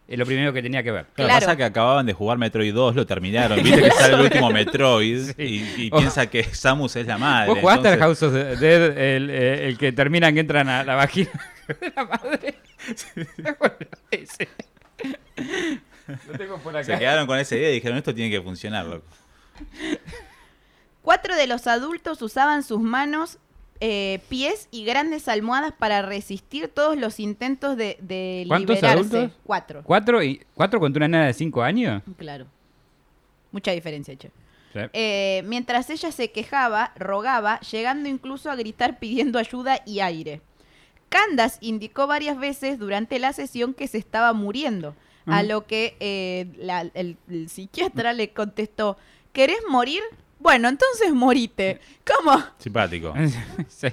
[0.08, 1.06] es lo primero que tenía que ver.
[1.13, 1.46] Claro, Claro.
[1.46, 3.62] pasa que acababan de jugar Metroid 2, lo terminaron.
[3.62, 5.65] Viste que sale el último Metroid Sí.
[5.78, 5.98] y, y Oh.
[6.00, 7.50] piensa que Samus es la madre.
[7.50, 10.68] ¿Vos jugaste al entonces- House of the Dead, el, eh, el que terminan que entran
[10.68, 11.30] a la vagina
[11.68, 12.56] de la madre?
[13.60, 13.76] Bueno,
[14.10, 14.48] ese.
[16.28, 16.86] Lo tengo por acá.
[16.86, 19.06] Se quedaron con esa idea y dijeron, esto tiene que funcionar, loco.
[21.02, 23.39] Cuatro de los adultos usaban sus manos,
[23.80, 29.17] eh, pies y grandes almohadas para resistir todos los intentos de, de ¿Cuántos liberarse.
[29.17, 29.39] adultos?
[29.43, 29.82] Cuatro.
[29.84, 32.04] ¿Cuatro, y, ¿Cuatro contra una nena de cinco años?
[32.17, 32.45] Claro.
[33.52, 34.32] Mucha diferencia, che.
[34.74, 34.80] Sí.
[34.93, 40.41] Eh, mientras ella se quejaba, rogaba, llegando incluso a gritar pidiendo ayuda y aire.
[41.10, 44.93] Candace indicó varias veces durante la sesión que se estaba muriendo,
[45.25, 48.97] a lo que eh, la- el, el psiquiatra le contestó,
[49.34, 50.01] ¿querés morir?
[50.39, 51.79] Bueno, entonces morite.
[52.05, 52.41] ¿Cómo?
[52.58, 53.13] Simpático.
[53.67, 53.88] Sí.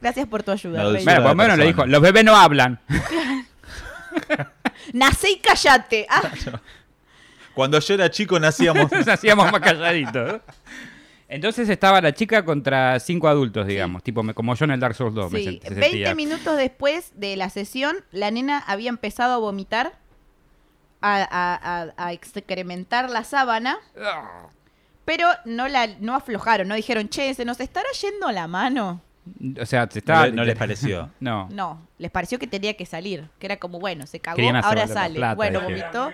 [0.00, 0.82] Gracias por tu ayuda.
[0.84, 2.78] Dulzura por lo menos le dijo, los bebés no hablan.
[4.92, 6.06] Nacé y callate.
[6.10, 6.30] Ah,
[7.54, 8.90] Cuando yo era chico nacíamos...
[8.92, 10.40] Nos hacíamos más calladitos.
[11.28, 14.94] Entonces estaba la chica contra cinco adultos, digamos, tipo me- como yo en el Dark
[14.94, 15.46] Souls 2 me sí.
[15.46, 16.14] sent- se 20 sentía.
[16.14, 19.94] minutos después de la sesión, la nena había empezado a vomitar,
[21.00, 23.78] a, a- a- a excrementar la sábana,
[25.06, 29.02] Pero no la no aflojaron, no dijeron, che, se nos estará yendo la mano.
[29.60, 30.26] O sea, se No, estaba...
[30.26, 31.10] le- no les pareció.
[31.20, 31.46] No.
[31.50, 33.28] No, les pareció que tenía que salir.
[33.38, 35.16] Que era como, bueno, se cagó, ahora sale.
[35.16, 36.10] plata, bueno, vomitó.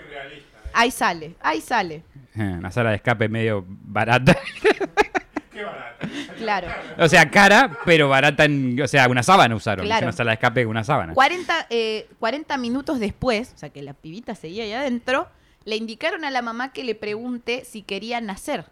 [0.72, 2.04] Ahí sale, ahí sale.
[2.35, 4.37] Una sala de escape medio barata.
[5.52, 6.06] Qué barato.
[6.38, 6.68] Claro.
[6.98, 8.80] o sea, cara, pero barata en...
[8.80, 9.85] O sea, una sábana usaron.
[9.85, 10.06] Claro.
[10.06, 11.12] Una sala de escape con una sábana.
[11.12, 15.28] 40, eh, 40 minutos después, o sea que la pibita seguía ahí adentro,
[15.64, 18.66] le indicaron a la mamá que le pregunte si quería nacer.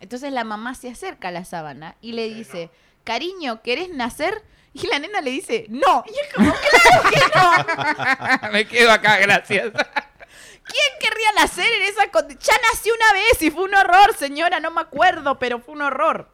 [0.00, 2.70] Entonces la mamá se acerca a la sábana y le dice,
[3.04, 4.42] cariño, ¿querés nacer?
[4.74, 6.04] Y la nena le dice, no.
[6.06, 8.48] Y es como, claro que no.
[8.52, 9.72] Me quedo acá, gracias.
[9.72, 10.92] ¿Quién
[11.24, 12.40] querría nacer en esa condición?
[12.42, 15.82] Ya nací una vez y fue un horror, señora, no me acuerdo, pero fue un
[15.82, 16.28] horror.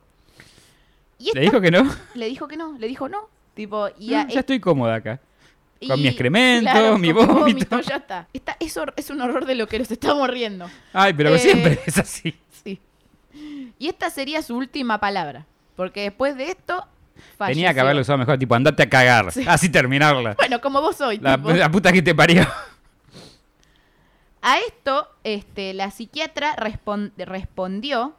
[1.18, 1.88] Y ¿Le dijo que no?
[2.14, 3.28] le dijo que no, le dijo no.
[3.54, 5.20] Tipo, y a- Mm, ya estoy cómoda acá.
[5.86, 7.80] con mi excremento, mi vómito.
[7.80, 8.26] ya está.
[8.32, 10.70] Esta- es, un horror de lo que nos estamos riendo.
[10.92, 12.38] Ay, pero Eh, siempre es así.
[12.64, 12.80] Sí.
[13.78, 15.46] Y esta sería su última palabra.
[15.76, 16.86] Porque después de esto.
[17.14, 17.74] Tenía falleció.
[17.74, 19.32] que haberlo usado mejor, tipo, andate a cagar.
[19.32, 19.44] Sí.
[19.46, 20.34] Así terminarla.
[20.34, 21.18] Bueno, como vos hoy.
[21.18, 22.46] La puta que te parió.
[24.42, 28.14] A esto, este, la psiquiatra respon- respondió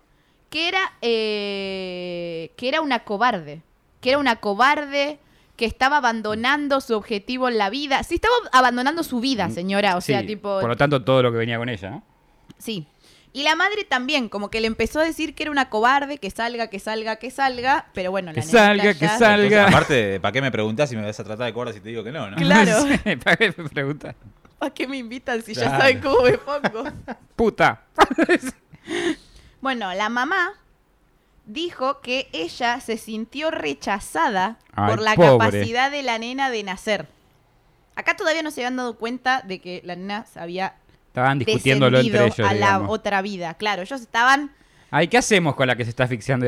[0.50, 3.62] que era, eh, que era una cobarde.
[4.02, 5.20] Que era una cobarde,
[5.56, 8.04] que estaba abandonando su objetivo en la vida.
[8.04, 9.96] Sí, estaba abandonando su vida, señora.
[9.98, 10.60] O sea, Mm, Sí, tipo.
[10.60, 12.04] Por lo tanto, todo lo que venía con ella, ¿no?
[12.58, 12.86] Sí.
[13.34, 16.30] Y la madre también, como que le empezó a decir que era una cobarde, que
[16.32, 17.88] salga, que salga, que salga.
[17.94, 19.44] Pero bueno, Que la salga, que ya- salga.
[19.46, 21.90] Entonces, aparte, ¿para qué me preguntás si me vas a tratar de cobrar si te
[21.90, 22.30] digo que no?
[22.30, 22.36] ¿no?
[22.38, 22.74] Claro.
[23.24, 24.16] ¿Para qué me preguntas?
[24.62, 26.84] ¿Para qué me invitan si ya saben cómo me pongo?
[27.36, 27.82] Puta.
[29.60, 30.54] Bueno, la mamá
[31.46, 35.52] dijo que ella se sintió rechazada Ay, por la pobre.
[35.52, 37.08] capacidad de la nena de nacer.
[37.96, 40.74] Acá todavía no se habían dado cuenta de que la nena se había
[41.08, 42.40] Estaban discutiéndolo entre ellos.
[42.40, 43.54] a la otra vida.
[43.54, 44.52] Claro, ellos estaban...
[44.90, 46.48] Ay, ¿qué hacemos con la que se está asfixiando?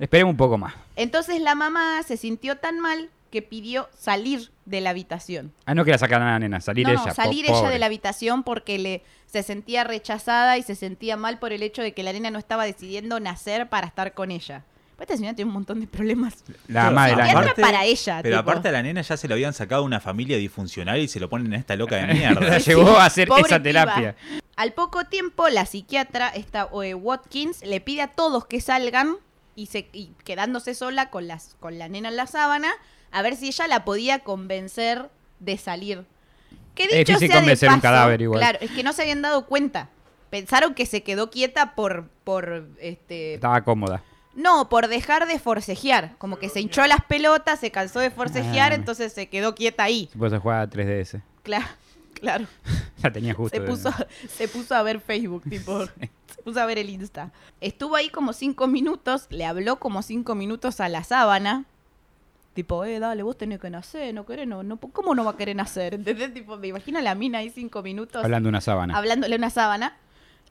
[0.00, 0.74] Esperemos un poco más.
[0.96, 5.52] Entonces la mamá se sintió tan mal que pidió salir de la habitación.
[5.66, 7.00] Ah, no que la sacaran a la nena, salir no, ella.
[7.00, 7.72] no, po- salir ella pobre.
[7.72, 11.82] de la habitación porque le se sentía rechazada y se sentía mal por el hecho
[11.82, 14.62] de que la nena no estaba decidiendo nacer para estar con ella.
[14.94, 16.44] Pues esta señora tiene un montón de problemas.
[16.68, 18.48] La Pero mamá de la para ella, Pero tipo.
[18.50, 21.28] aparte a la nena ya se lo habían sacado una familia disfuncional y se lo
[21.28, 22.40] ponen en esta loca de mierda.
[22.48, 23.62] La Sí, llevó a hacer pobre esa piba.
[23.64, 24.14] terapia.
[24.54, 29.16] Al poco tiempo, la psiquiatra, esta eh, Watkins, le pide a todos que salgan
[29.56, 32.68] y, se, y quedándose sola con, las, con la nena en la sábana,
[33.14, 35.08] a ver si ella la podía convencer
[35.40, 36.04] de salir.
[36.74, 38.40] Que Es dicho difícil sea de convencer un cadáver igual.
[38.40, 39.88] Claro, es que no se habían dado cuenta.
[40.30, 44.02] Pensaron que se quedó quieta por, por este, Estaba cómoda.
[44.34, 46.16] no, por dejar de forcejear.
[46.18, 48.74] Como que se hinchó las pelotas, se cansó de forcejear, Ah.
[48.74, 50.08] entonces se quedó quieta ahí.
[50.10, 51.22] Se puso a jugar a 3DS.
[51.44, 51.66] Claro,
[52.14, 52.46] claro.
[53.00, 53.56] La tenía justo.
[53.56, 53.92] Se puso,
[54.28, 55.86] se puso a ver Facebook, tipo.
[55.86, 57.30] Se puso a ver el Insta.
[57.60, 61.66] Estuvo ahí como cinco minutos, le habló como cinco minutos a la sábana.
[62.54, 65.36] Tipo, eh, dale, vos tenés que nacer, no querés, no, no, ¿cómo no va a
[65.36, 65.94] querer nacer?
[65.94, 66.32] ¿Entendés?
[66.32, 68.96] Tipo, me imagino a la mina ahí cinco minutos Hablando de una sábana.
[68.96, 69.96] hablándole una sábana.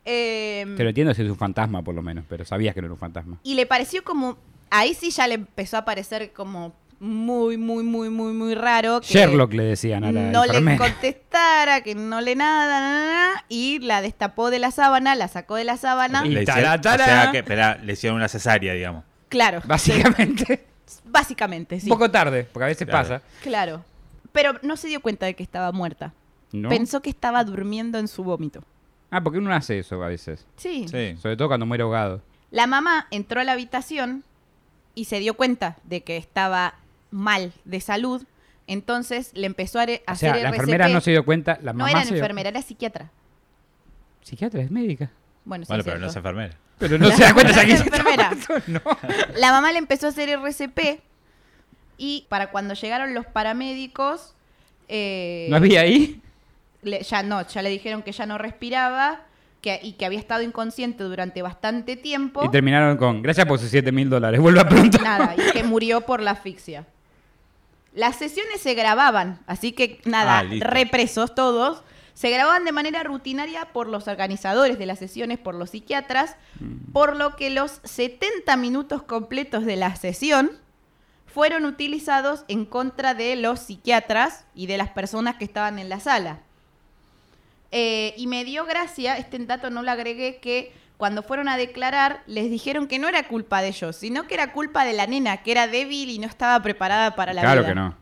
[0.06, 2.88] Eh, Te lo entiendo si es un fantasma, por lo menos, pero sabías que no
[2.88, 3.38] era un fantasma.
[3.44, 4.38] y le pareció como.
[4.70, 9.00] Ahí sí ya le empezó a parecer como muy, muy, muy, muy, muy raro.
[9.02, 13.46] Que Sherlock le decían a la no le contestara, que no le nada, nada, nada,
[13.50, 16.24] y la destapó de la sábana, la sacó de la sábana.
[16.26, 17.04] Y Le hicieron- tará, tará.
[17.04, 19.04] O sea que, espera, le hicieron una cesárea, digamos.
[19.30, 20.66] Claro, Básicamente.
[21.06, 21.86] básicamente, sí.
[21.90, 23.04] Un poco tarde, porque a veces Claro.
[23.10, 23.22] pasa.
[23.42, 23.86] Claro.
[24.32, 26.14] Pero no se dio cuenta de que estaba muerta.
[26.52, 26.70] ¿No?
[26.70, 28.64] Pensó que estaba durmiendo en su vómito.
[29.10, 30.46] Ah, porque uno hace eso a veces.
[30.58, 30.88] Sí.
[30.88, 31.16] Sí.
[31.22, 32.22] Sobre todo cuando muere ahogado.
[32.52, 34.24] La mamá entró a la habitación
[34.96, 36.76] y se dio cuenta de que estaba
[37.12, 38.24] mal de salud.
[38.68, 40.54] Entonces le empezó a, a O sea, hacer la RCP.
[40.56, 43.10] enfermera no se dio cuenta, la No mamá era se dio- enfermera, era psiquiatra.
[44.22, 45.12] Psiquiatra, es médica.
[45.46, 46.56] Bueno, sí, Bueno, es pero no es enfermera.
[46.78, 48.32] Pero no se da cuenta La aquí enfermera.
[48.68, 48.82] No.
[49.38, 51.02] La mamá le empezó a hacer RCP
[51.98, 54.34] y para cuando llegaron los paramédicos,
[54.88, 56.22] eh, ¿No había ahí?
[56.82, 59.22] le- ya no, ya le dijeron que ya no respiraba
[59.62, 62.44] que, y que había estado inconsciente durante bastante tiempo.
[62.44, 64.98] Y terminaron con, gracias por sus 7 mil dólares, vuelva pronto.
[65.02, 66.86] Nada, y que murió por la asfixia.
[67.94, 71.84] Las sesiones se grababan, así que nada, Ah, represos todos.
[72.14, 76.36] Se grababan de manera rutinaria por los organizadores de las sesiones, por los psiquiatras,
[76.92, 80.52] por lo que los 70 minutos completos de la sesión
[81.26, 86.00] fueron utilizados en contra de los psiquiatras y de las personas que estaban en la
[86.00, 86.42] sala.
[87.72, 92.22] Eh, y me dio gracia, este dato no lo agregué, que cuando fueron a declarar
[92.28, 95.38] les dijeron que no era culpa de ellos, sino que era culpa de la nena,
[95.38, 97.70] que era débil y no estaba preparada para la claro vida.
[97.70, 97.96] que no.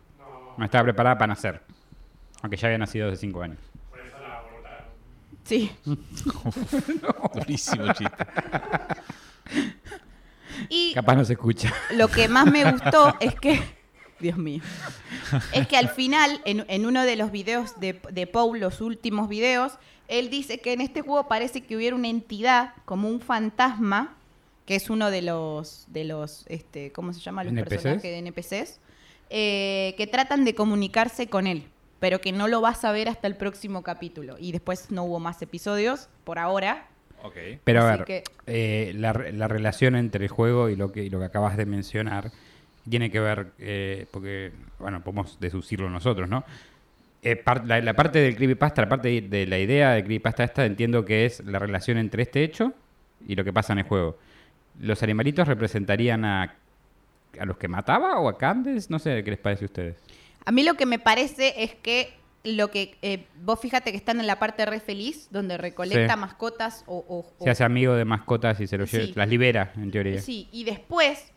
[0.58, 1.62] No estaba preparada para nacer.
[2.42, 3.71] Aunque ya había nacido hace 5 años.
[5.44, 5.72] Sí.
[7.34, 8.26] Durísimo chiste.
[10.70, 11.74] Y Capaz no se escucha.
[11.96, 13.62] lo que más me gustó es que.
[14.20, 14.62] Dios mío.
[15.52, 19.28] Es que al final, en, en uno de los videos de, de Paul, los últimos
[19.28, 19.74] videos,
[20.08, 24.16] él dice que en este juego parece que hubiera una entidad, como un fantasma,
[24.68, 27.44] que es uno de los, de los este, ¿cómo se llama?
[27.44, 27.70] Los ¿NPCs?
[27.70, 28.80] personajes de NPCs,
[29.32, 31.64] eh, que tratan de comunicarse con él,
[32.02, 34.36] pero que no lo vas a ver hasta el próximo capítulo.
[34.40, 36.88] Y después no hubo más episodios, por ahora.
[37.24, 37.36] Ok.
[37.64, 40.92] Pero a Así ver, que- eh, la, re- la relación entre el juego y lo
[40.92, 42.32] que, y lo que acabas de mencionar
[42.90, 46.44] tiene que ver, eh, porque, bueno, podemos deducirlo nosotros, ¿no?
[47.22, 50.44] Eh, par- la, la parte del creepypasta, la parte de, de la idea del creepypasta
[50.44, 52.74] esta, entiendo que es la relación entre este hecho
[53.28, 54.18] y lo que pasa en el juego.
[54.80, 56.56] ¿Los animalitos representarían a,
[57.40, 58.90] a los que mataba o a Candes?
[58.90, 59.98] No sé qué les parece a ustedes.
[60.46, 64.20] A mí lo que me parece es que lo que eh, vos fíjate que están
[64.20, 66.20] en la parte re feliz, donde recolecta Sí.
[66.20, 69.14] mascotas o, o- o- Se hace amigo de mascotas y se los lleva- Sí.
[69.16, 70.20] las libera, en teoría.
[70.22, 71.32] Sí, y después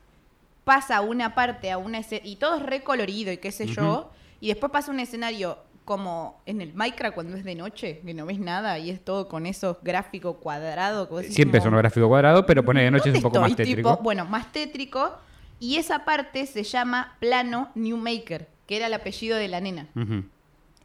[0.65, 4.73] pasa una parte a una y todo es recolorido y qué sé yo, y después
[4.73, 8.79] pasa un escenario como en el Minecraft cuando es de noche, que no ves nada
[8.79, 11.07] y es todo con esos gráficos cuadrados.
[11.27, 13.55] Siempre como, son los gráficos cuadrados, pero pone de noche es un ¿dónde poco más
[13.57, 13.91] tétrico.
[13.91, 15.19] Tipo, bueno, más tétrico.
[15.61, 19.89] Y esa parte se llama Plano New Maker, que era el apellido de la nena.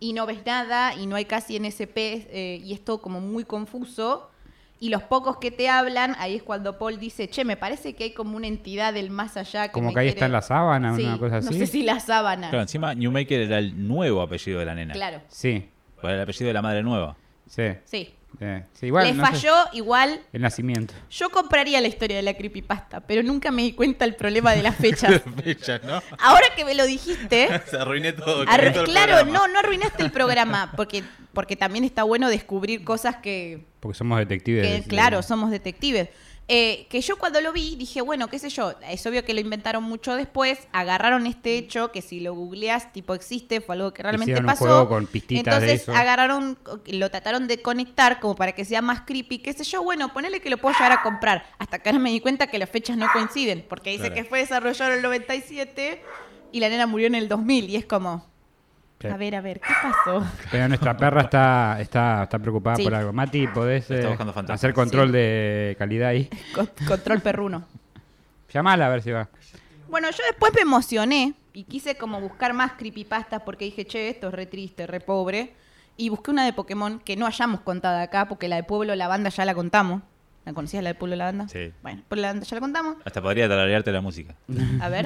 [0.01, 3.43] Y no ves nada, y no hay casi NSP, eh, y es todo como muy
[3.43, 4.29] confuso.
[4.81, 8.05] Y los pocos que te hablan, ahí es cuando Paul dice, che, me parece que
[8.05, 10.15] hay como una entidad del más allá que Como me que ahí quiere-".
[10.15, 11.47] está en la sábana, Sí, una cosa así.
[11.47, 12.47] No sé si la sábana.
[12.49, 14.93] Claro, encima Newmaker era el nuevo apellido de la nena.
[14.93, 15.67] Claro, Sí,
[16.01, 17.17] Era el apellido de la madre nueva.
[17.45, 17.63] sí.
[17.83, 18.13] sí.
[18.39, 20.21] Eh, sí, igual, Le no sé, falló igual.
[20.31, 20.93] el nacimiento.
[21.09, 24.63] Yo compraría la historia de la creepypasta, pero nunca me di cuenta el problema de
[24.63, 25.21] las fechas.
[25.43, 26.01] Fecha, ¿no?
[26.19, 28.45] Ahora que me lo dijiste, Se arruiné todo.
[28.45, 33.17] Arru- todo claro, no, no arruinaste el programa, porque, porque también está bueno descubrir cosas
[33.17, 34.65] que, Porque somos detectives.
[34.65, 36.09] que, de- claro, somos detectives.
[36.51, 39.39] Eh, que yo cuando lo vi dije, bueno, qué sé yo, es obvio que lo
[39.39, 44.01] inventaron mucho después, agarraron este hecho que si lo googleas, tipo existe, fue algo que
[44.01, 44.65] realmente Hicieron un pasó.
[44.65, 45.93] juego con pistitas de Entonces eso.
[45.93, 46.57] agarraron,
[46.87, 50.39] lo trataron de conectar como para que sea más creepy, qué sé yo, bueno, ponele
[50.41, 51.45] que lo puedo llegar a comprar.
[51.59, 54.15] Hasta que ahora me di cuenta que las fechas no coinciden, porque dice Claro.
[54.15, 56.01] que fue desarrollado en el 97
[56.51, 58.28] y la nena murió en el 2000 y es como.
[59.07, 60.25] A ver, a ver, ¿qué pasó?
[60.51, 62.83] Pero nuestra perra está, está, está preocupada Sí.
[62.83, 63.13] por algo.
[63.13, 64.59] Mati, ¿podés Está eh, buscando fantasmas.
[64.59, 66.29] hacer control de calidad ahí?
[66.55, 67.63] Con- control perruno.
[68.53, 69.29] Llamala a ver si va.
[69.89, 74.27] Bueno, yo después me emocioné y quise como buscar más creepypastas porque dije, che, esto
[74.27, 75.53] es re triste, re pobre.
[75.97, 79.29] Y busqué una de Pokémon que no hayamos contado acá porque la de Pueblo Lavanda
[79.29, 80.01] ya la contamos.
[80.49, 81.47] ¿La conocías la de Pueblo Lavanda?
[81.47, 81.71] Sí.
[81.83, 82.95] Bueno, Pueblo Lavanda ya la contamos.
[83.05, 84.33] Hasta podría tararearte la música.
[84.81, 85.05] A ver.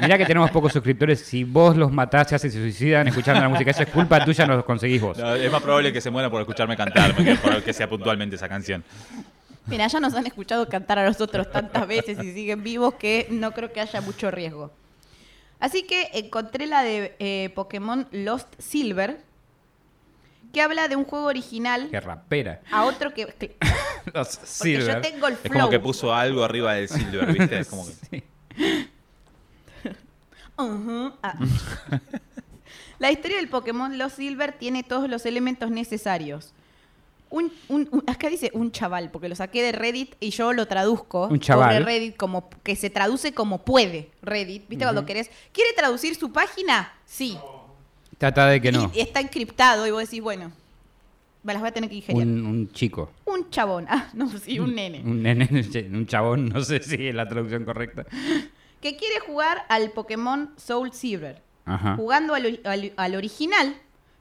[0.00, 1.18] Mirá que tenemos pocos suscriptores.
[1.18, 3.72] Si vos los matás, se hacen, se suicidan escuchando la música.
[3.72, 5.18] Eso es culpa tuya, no los conseguís vos.
[5.18, 8.36] No, es más probable que se muera por escucharme cantar que por que sea puntualmente
[8.36, 8.84] esa canción.
[9.66, 13.50] Mira, ya nos han escuchado cantar a nosotros tantas veces y siguen vivos que no
[13.50, 14.70] creo que haya mucho riesgo.
[15.58, 19.18] Así que encontré la de eh, Pokémon Lost Silver,
[20.56, 22.62] que habla de un juego original Qué rapera.
[22.72, 23.26] a otro que...
[23.26, 23.58] que-
[24.14, 24.94] Los Porque Silver.
[24.94, 25.52] yo tengo el Es flow.
[25.52, 27.58] como que puso algo arriba del silver, ¿viste?
[27.58, 28.24] Es como que...
[30.56, 31.34] Ujú, ah.
[32.98, 36.54] La historia del Pokémon Lost Silver tiene todos los elementos necesarios.
[37.28, 40.66] Un, un- un- acá dice un chaval, porque lo saqué de Reddit y yo lo
[40.66, 41.26] traduzco.
[41.26, 41.74] Un chaval.
[41.74, 44.66] Sobre Reddit, como que se traduce como puede Reddit.
[44.70, 45.30] ¿Viste cuando querés?
[45.52, 46.94] ¿Quiere traducir su página?
[47.04, 47.36] Sí.
[48.18, 48.90] Trata de que no.
[48.94, 50.50] Y está encriptado y vos decís, bueno,
[51.42, 52.26] me las voy a tener que ingeniar.
[52.26, 53.10] Un, Un, un chico.
[53.50, 53.86] chabón.
[53.88, 55.02] Ah, no, sí, un nene.
[55.04, 55.48] Un nene,
[55.92, 58.04] un chabón, no sé si es la traducción correcta.
[58.80, 61.42] que quiere jugar al Pokémon Soul Silver.
[61.68, 61.96] Ajá.
[61.96, 63.74] jugando al, ori- al- al original,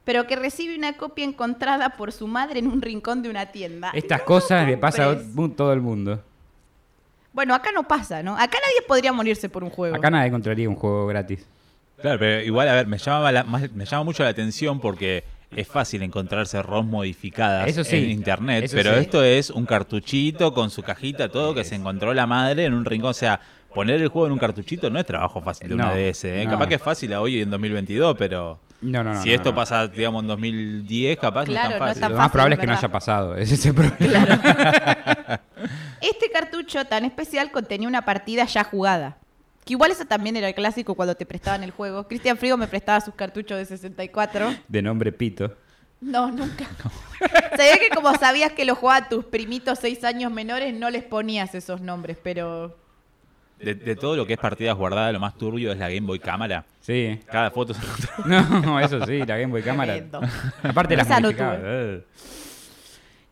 [0.03, 3.91] pero que recibe una copia encontrada por su madre en un rincón de una tienda.
[3.93, 5.17] Estas No cosas le pasa a
[5.55, 6.23] todo el mundo.
[7.33, 8.33] Bueno, acá no pasa, ¿no?
[8.35, 9.95] Acá nadie podría morirse por un juego.
[9.95, 11.45] Acá nadie encontraría un juego gratis.
[12.01, 15.23] Claro, pero igual, a ver, me llama, la- más- me llama mucho la atención porque
[15.55, 18.99] es fácil encontrarse ROM modificadas Eso sí, en internet, eso pero sí.
[19.01, 22.83] esto es un cartuchito con su cajita, todo que se encontró la madre en un
[22.83, 23.11] rincón.
[23.11, 23.39] O sea,
[23.73, 26.25] poner el juego en un cartuchito no es trabajo fácil de una No, DS.
[26.25, 26.43] ¿eh?
[26.45, 26.51] no.
[26.51, 29.21] Capaz que es fácil hoy en 2022, pero No, no, no.
[29.21, 29.55] si no, esto no.
[29.55, 32.11] pasa, digamos, en 2010, capaz Claro, no no es tan tan fácil.
[32.11, 33.35] Lo más probable es que no haya pasado.
[33.37, 34.27] Ese es el problema.
[36.01, 39.17] Este cartucho tan especial contenía una partida ya jugada.
[39.65, 42.07] Que igual eso también era el clásico cuando te prestaban el juego.
[42.07, 44.53] Cristian Frigo me prestaba sus cartuchos de 64.
[44.67, 45.53] De nombre Pito.
[46.01, 46.65] No, nunca.
[47.57, 51.55] Sabía que como sabías que lo jugaban tus primitos seis años menores, no les ponías
[51.55, 52.77] esos nombres, pero...
[53.59, 56.19] De, de todo lo que es partidas guardadas, lo más turbio es la Game Boy
[56.19, 56.65] Cámara.
[56.81, 57.19] Sí.
[57.25, 57.79] Cada foto es.
[58.25, 59.95] No, eso sí, la Game Boy Cámara.
[60.61, 62.03] Aparte las Esa no eh.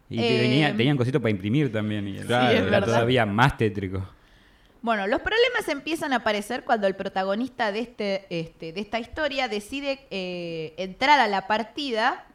[0.10, 2.08] Y Eh, venía- tenían cositos para imprimir también.
[2.08, 2.86] Y Claro, era verdad.
[2.88, 4.08] todavía más tétrico.
[4.84, 9.48] Bueno, los problemas empiezan a aparecer cuando el protagonista de, este, este, de esta historia
[9.48, 12.28] decide eh, entrar a la partida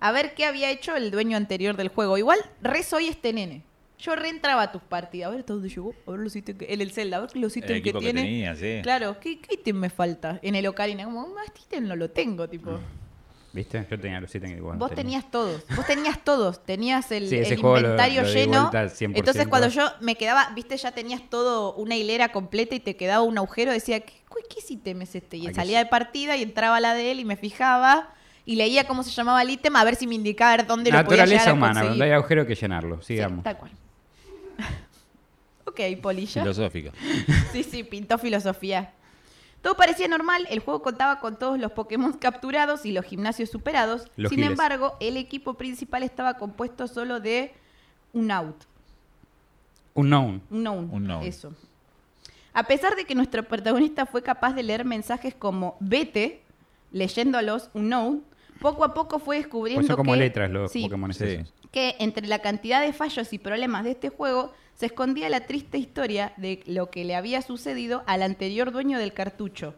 [0.00, 2.16] a ver qué había hecho el dueño anterior del juego.
[2.16, 3.64] Igual, re soy este nene.
[3.98, 5.26] Yo reentraba a tus partidas.
[5.26, 5.94] A ver hasta dónde llegó.
[6.06, 6.72] A ver los ítems que...
[6.72, 8.22] En el Zelda, a ver los ítems El que que tiene.
[8.22, 8.78] tenía, sí.
[8.82, 10.38] Claro, ¿qué, qué ítem me falta?
[10.40, 11.04] En el Ocarina.
[11.04, 12.80] Como, más ítem no lo tengo, tipo.
[13.52, 13.84] ¿Viste?
[13.90, 14.78] Yo tenía los ítems igual.
[14.78, 18.28] Vos tenías todos, vos tenías todos, tenías el, Sí, ese el juego lo- inventario lo
[18.28, 18.60] lleno.
[18.60, 19.12] vuelta al 100%.
[19.18, 23.22] Entonces cuando yo me quedaba, viste, ya tenías todo una hilera completa y te quedaba
[23.24, 24.12] un agujero, decía, ¿qué,
[24.48, 25.36] qué ítem es este?
[25.36, 28.14] Y Aquí salía de partida y entraba la de él y me fijaba
[28.46, 31.22] y leía cómo se llamaba el ítem a ver si me indicaba dónde lo podía
[31.24, 33.02] Naturaleza humana, donde hay agujero que llenarlo.
[33.02, 33.42] Sí, Sigamos.
[33.42, 33.72] tal cual.
[35.66, 36.42] ok, Polilla.
[36.42, 36.90] Filosófico.
[37.52, 38.92] Sí, sí, pintó filosofía.
[39.62, 44.06] Todo parecía normal, el juego contaba con todos los Pokémon capturados y los gimnasios superados.
[44.16, 44.52] Los Sin giles.
[44.52, 47.52] embargo, el equipo principal estaba compuesto solo de
[48.12, 48.56] un out.
[49.94, 50.42] Unknown.
[50.50, 50.88] Un known.
[50.92, 51.22] Un known.
[51.24, 51.52] Eso.
[52.52, 56.42] A pesar de que nuestro protagonista fue capaz de leer mensajes como vete,
[56.90, 58.24] leyéndolos un known,
[58.60, 61.38] poco a poco fue descubriendo Pues son como que, letras los Sí, Pokémon Sí.
[61.70, 65.76] que entre la cantidad de fallos y problemas de este juego se escondía la triste
[65.76, 69.74] historia de lo que le había sucedido al anterior dueño del cartucho.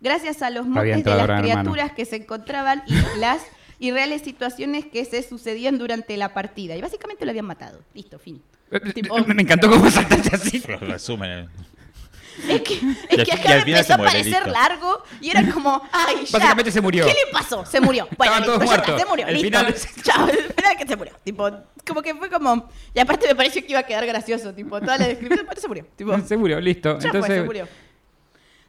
[0.00, 1.72] Gracias a los motes de las Gran Hermano.
[1.72, 3.42] criaturas que se encontraban y las
[3.80, 6.76] irreales situaciones que se sucedían durante la partida.
[6.76, 7.80] Y básicamente lo habían matado.
[7.92, 8.40] Listo, fin.
[8.94, 10.62] Tipo- Me encantó cómo saltaste así.
[10.68, 11.48] Lo resumen.
[12.48, 12.74] Es que,
[13.08, 14.50] es que acá al me final empezó se a parecer listo.
[14.50, 16.38] largo y era como, ay, ya.
[16.38, 17.04] Básicamente se murió.
[17.06, 17.64] ¿Qué le pasó?
[17.66, 18.08] Se murió.
[18.16, 19.00] Bueno, Estaban todos está, muertos.
[19.00, 19.26] se murió.
[19.26, 19.58] El listo.
[19.58, 21.12] final- Chao, el final que se murió.
[21.24, 21.50] Tipo,
[21.86, 22.68] como que fue como.
[22.94, 24.52] Y aparte me pareció que iba a quedar gracioso.
[24.54, 25.86] Tipo, toda la descripción, pero se murió.
[25.96, 26.98] Tipo, Se murió, listo.
[26.98, 27.68] ya Entonces, fue, se murió.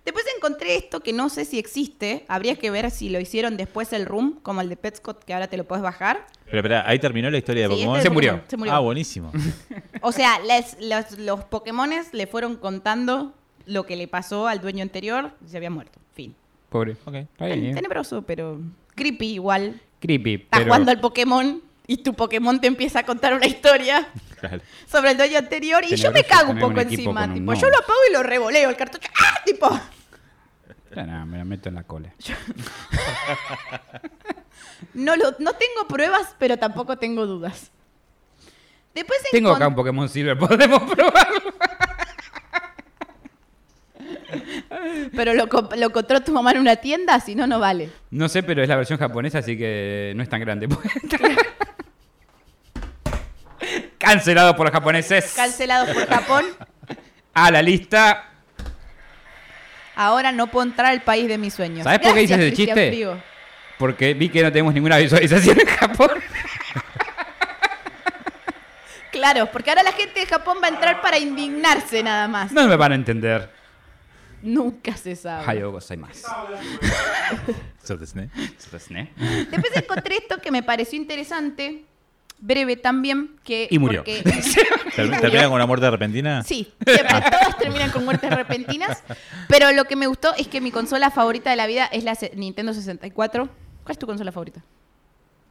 [0.04, 2.26] Después encontré esto que no sé si existe.
[2.28, 5.48] Habría que ver si lo hicieron después el room, como el de Petscott, que ahora
[5.48, 6.26] te lo puedes bajar.
[6.46, 7.96] Pero espera, ahí terminó la historia de Sí, Pokémon.
[7.98, 8.32] este Se es murió.
[8.32, 8.74] Pokémon, Se murió.
[8.74, 9.32] Ah, buenísimo.
[10.04, 14.82] O sea, les- los, los Pokémones le fueron contando lo que le pasó al dueño
[14.84, 16.00] anterior se había muerto.
[16.16, 16.36] Fin.
[16.70, 16.96] pobre.
[17.06, 17.16] Ok.
[17.16, 17.74] Está bien, ¿eh?
[17.74, 18.60] Tenebroso, pero
[18.96, 19.80] creepy igual.
[20.00, 20.66] Creepy, Estás pero...
[20.66, 24.08] jugando al Pokémon y tu Pokémon te empieza a contar una historia
[24.40, 24.62] Claro.
[24.88, 27.26] sobre el dueño anterior y yo me cago un poco encima.
[27.26, 27.60] un Tipo, no.
[27.60, 29.10] yo lo apago y lo revoleo el cartucho.
[29.20, 29.42] ¡Ah!
[29.46, 29.70] Tipo,
[30.96, 32.14] Ya nada, me la meto en la cola.
[34.94, 37.72] no, lo, no tengo pruebas, pero tampoco tengo dudas.
[38.94, 41.54] Después Tengo acá un Pokémon Silver, podemos probarlo.
[45.16, 47.90] Pero lo, lo encontró tu mamá en una tienda, si no, no vale.
[48.10, 50.68] No sé, pero es la versión japonesa, así que no es tan grande.
[53.98, 55.34] Cancelado por los japoneses.
[55.36, 56.46] Cancelados por Japón.
[57.34, 58.26] A la lista.
[59.96, 61.84] Ahora no puedo entrar al país de mis sueños.
[61.84, 63.18] ¿Sabes por qué dices Cristian chiste?
[63.78, 66.10] Porque vi que no tenemos ninguna visualización en Japón.
[69.12, 72.52] Claro, porque ahora la gente de Japón va a entrar para indignarse nada más.
[72.52, 73.50] No me van a entender.
[74.44, 75.44] Nunca se sabe.
[75.48, 75.72] Hayo
[78.98, 79.10] ¿eh?
[79.52, 81.86] Después encontré esto que me pareció interesante,
[82.40, 83.68] breve también, que...
[83.70, 84.04] Y murió.
[84.04, 84.22] porque-
[84.96, 86.44] Ter- ¿Termina con una muerte repentina?
[86.44, 89.04] Sí, siempre todas terminan con muertes repentinas,
[89.48, 92.18] pero lo que me gustó es que mi consola favorita de la vida es la
[92.36, 93.46] Nintendo 64.
[93.84, 94.62] ¿Cuál es tu consola favorita?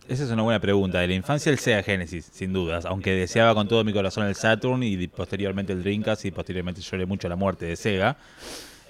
[0.09, 0.99] Esa es una buena pregunta.
[0.99, 2.85] De la infancia el Sega Genesis, sin dudas.
[2.85, 7.07] Aunque deseaba con todo mi corazón el Saturn y posteriormente el Dreamcast y posteriormente lloré
[7.07, 8.17] mucho la muerte de Sega.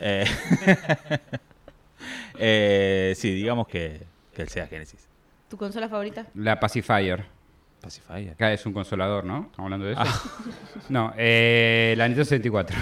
[0.01, 0.25] Eh,
[2.39, 4.03] eh, sí, digamos que,
[4.35, 5.07] que el Sega Genesis.
[5.49, 6.27] ¿Tu consola favorita?
[6.35, 7.25] La Pacifier.
[7.81, 8.33] Pacifier.
[8.33, 9.49] Acá es un consolador, ¿no?
[9.51, 10.03] Estamos hablando de eso.
[10.05, 10.23] Ah.
[10.89, 12.77] No, eh, la Nintendo 64.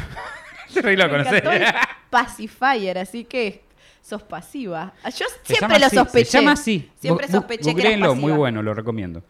[0.69, 1.65] Se re lo el
[2.11, 3.65] Pacifier, así que
[4.03, 4.93] sos pasiva.
[5.03, 6.25] Ah, Yo siempre lo así, sospeché.
[6.31, 6.91] Se llama así.
[7.01, 8.15] Siempre Bu- sospeché que eras pasiva.
[8.15, 9.23] muy bueno, lo recomiendo.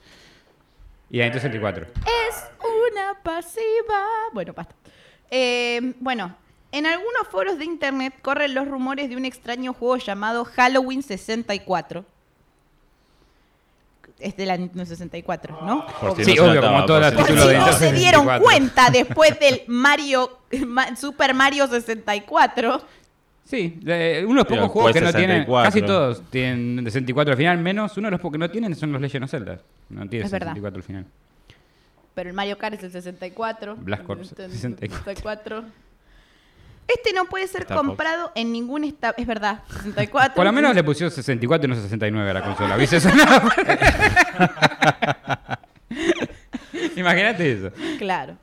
[1.10, 1.86] Y la Nintendo 64.
[2.04, 2.44] Es
[2.92, 4.04] una pasiva.
[4.32, 4.74] Bueno, basta.
[5.30, 6.36] Eh, bueno,
[6.72, 12.04] en algunos foros de internet corren los rumores de un extraño juego llamado Halloween 64.
[14.18, 15.86] Es de la Nintendo 64, ¿no?
[16.24, 18.22] Sí, no obvio, como todas las por Por si título si de no se dieron
[18.22, 18.42] 64.
[18.44, 22.82] cuenta después del Mario Ma- Super Mario 64.
[23.44, 25.70] Sí, de- uno de los Pero pocos juegos que no después tienen, 64.
[25.70, 28.74] casi todos tienen de 64 al final, menos uno de los pocos que no tienen
[28.74, 29.60] son los Legend of Zelda.
[29.88, 30.48] No tiene Es verdad.
[30.48, 31.04] 64 al final.
[32.14, 33.76] Pero el Mario Kart es el 64.
[33.76, 34.88] Black el 64.
[34.90, 35.64] 64.
[36.88, 37.86] Este no puede ser Star Fox.
[37.86, 39.14] comprado en ningún estado.
[39.18, 40.34] Es verdad, 64.
[40.34, 42.76] Por lo menos le pusieron 64 y no 69 a la consola.
[42.76, 43.10] ¿Viste eso?
[46.96, 47.70] Imagínate eso.
[47.98, 48.36] Claro.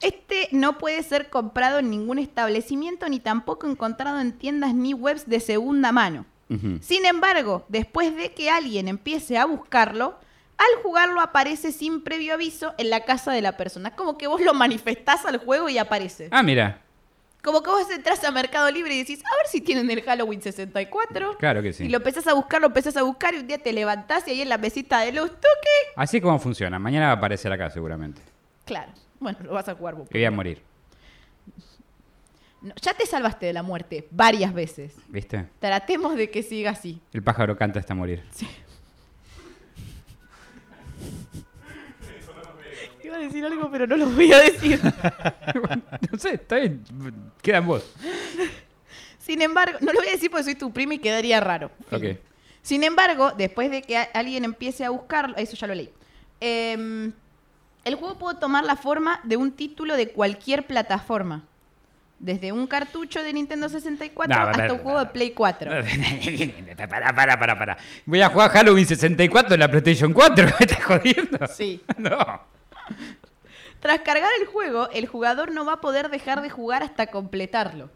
[0.00, 5.28] Este no puede ser comprado en ningún establecimiento ni tampoco encontrado en tiendas ni webs
[5.28, 6.26] de segunda mano.
[6.50, 6.78] Ujú.
[6.80, 10.18] Sin embargo, después de que alguien empiece a buscarlo,
[10.58, 13.92] al jugarlo aparece sin previo aviso en la casa de la persona.
[13.94, 16.28] Como que vos lo manifestás al juego y aparece.
[16.32, 16.81] Ah, mira.
[17.42, 20.40] Como que vos entras a Mercado Libre y decís, a ver si tienen el Halloween
[20.40, 21.38] 64.
[21.38, 21.84] Claro que sí.
[21.84, 24.30] Y lo empezás a buscar, lo empezás a buscar y un día te levantás y
[24.30, 25.92] ahí en la mesita de luz, toque.
[25.96, 26.78] Así como funciona.
[26.78, 28.22] Mañana va a aparecer acá seguramente.
[28.64, 28.92] Claro.
[29.18, 30.08] Bueno, lo vas a jugar vos.
[30.10, 30.62] Y voy a morir.
[32.60, 34.94] No, ya te salvaste de la muerte varias veces.
[35.08, 35.48] ¿Viste?
[35.58, 37.00] Tratemos de que siga así.
[37.12, 38.22] El pájaro canta hasta morir.
[43.12, 44.80] Iba a decir algo, pero no lo voy a decir.
[46.10, 46.82] no sé, está bien.
[47.42, 47.84] Queda en vos.
[49.18, 51.70] Sin embargo, no lo voy a decir porque soy tu prima y quedaría raro.
[51.90, 52.04] Ok.
[52.62, 55.90] Sin embargo, después de que alguien empiece a buscarlo, eso ya lo leí.
[56.40, 57.12] em,
[57.84, 61.44] el juego puede tomar la forma de un título de cualquier plataforma.
[62.20, 65.04] Desde un cartucho de Nintendo 64 No, hasta no, un juego no.
[65.04, 65.70] de Play 4.
[66.88, 67.76] para, para, para, para.
[68.06, 70.44] Voy a jugar Halloween 64 en la PlayStation 4.
[70.60, 71.46] ¿Me estás jodiendo?
[71.48, 71.82] Sí.
[71.98, 72.40] No.
[73.80, 77.90] Tras cargar el juego, el jugador no va a poder dejar de jugar hasta completarlo.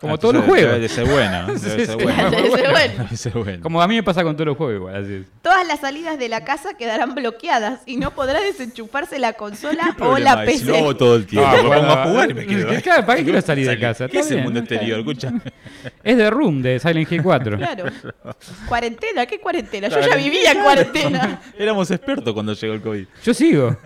[0.00, 0.70] Como Ah, todos los juegos.
[0.72, 1.46] Debe de ser bueno.
[1.48, 1.94] Debe ser sí.
[2.04, 2.30] bueno.
[2.30, 2.94] Debe ser bueno.
[3.04, 3.62] Debe ser bueno.
[3.62, 5.26] Como a mí me pasa con todos los juegos igual, así es.
[5.42, 10.02] Todas las salidas de la casa quedarán bloqueadas y no podrá desenchufarse la consola ¿Qué
[10.02, 10.64] o la PC.
[10.64, 11.46] lo hago todo el tiempo.
[11.46, 12.72] Ah, me bueno, pongo a jugar y me quedo.
[12.72, 12.80] ¿eh?
[12.82, 14.08] Claro, ¿para qué quiero salir de casa?
[14.08, 15.00] ¿Qué es el mundo exterior?
[15.00, 15.32] Escucha.
[16.02, 17.58] Es The Room de Silent Hill 4.
[17.58, 17.84] Claro.
[18.68, 19.88] Cuarentena, ¿qué cuarentena?
[19.88, 20.12] Yo Claro.
[20.12, 21.42] ya vivía en cuarentena.
[21.58, 23.06] Éramos expertos cuando llegó el COVID.
[23.22, 23.76] Yo sigo.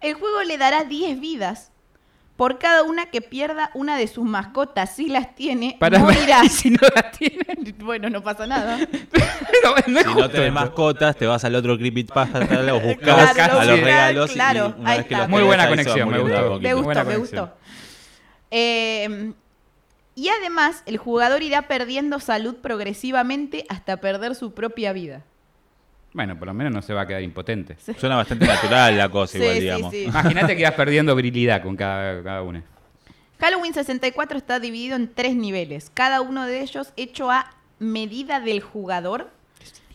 [0.00, 1.71] El juego le dará 10 vidas
[2.42, 4.96] por cada una que pierda una de sus mascotas.
[4.96, 6.44] Si las tiene, Para morirá.
[6.44, 7.76] y si no la tienen.
[7.78, 8.78] Bueno, no pasa nada.
[9.62, 13.60] No, no es Si no tenés mascotas, te vas al otro Creepypasta, los buscas Claro,
[13.60, 14.30] a lo los regalos.
[14.32, 15.18] y claro, una ahí vez que está.
[15.18, 16.58] los Muy tenés, buena conexión, me gustó.
[16.58, 17.54] Me gustó, me gustó.
[18.50, 19.32] Eh,
[20.16, 25.22] y además, el jugador irá perdiendo salud progresivamente hasta perder su propia vida.
[26.14, 27.76] Bueno, por lo menos no se va a quedar impotente.
[27.98, 29.90] Suena bastante natural la cosa, igual, Sí, sí, digamos.
[29.92, 30.02] sí.
[30.04, 32.62] Imagínate que vas perdiendo virilidad con cada, cada una.
[33.40, 37.50] Halloween 64 está dividido en tres niveles, cada uno de ellos hecho a
[37.80, 39.30] medida del jugador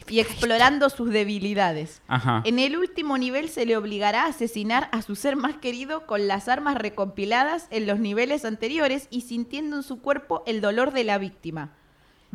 [0.09, 2.01] y explorando sus debilidades.
[2.07, 2.41] Ajá.
[2.45, 6.27] En el último nivel se le obligará a asesinar a su ser más querido con
[6.27, 11.03] las armas recompiladas en los niveles anteriores y sintiendo en su cuerpo el dolor de
[11.03, 11.71] la víctima.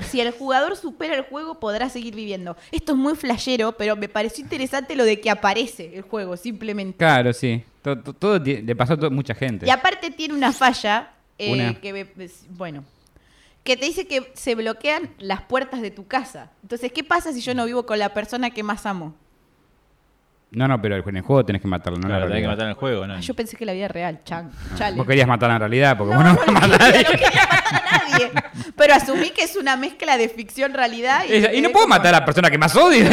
[0.01, 2.57] Si el jugador supera el juego podrá seguir viviendo.
[2.71, 6.97] Esto es muy flashero, pero me pareció interesante lo de que aparece el juego, simplemente.
[6.99, 7.63] Claro, sí.
[7.83, 9.67] Todo, todo- todo le pasó a to- mucha gente.
[9.67, 11.81] Y aparte tiene una falla eh, Una.
[11.81, 12.85] que me- bueno,
[13.65, 16.51] que te dice que se bloquean las puertas de tu casa.
[16.63, 19.15] Entonces, ¿qué pasa si yo no vivo con la persona que más amo?
[20.55, 22.47] No, no, pero en el juego tenés que matarlo, no en la Claro, tenés que
[22.47, 22.51] realidad.
[22.53, 23.15] matar en el juego, ¿no?
[23.15, 24.97] Ah, yo pensé que la vida real, chan, chale.
[24.99, 27.05] Vos querías matar en realidad, porque No, vos no, no, matás a quería, nadie.
[27.05, 28.31] no quería matar a nadie.
[28.77, 31.25] Pero asumí que es una mezcla de ficción realidad.
[31.27, 33.05] Y, Ella- Y no puedo como- matar a la persona que más odio.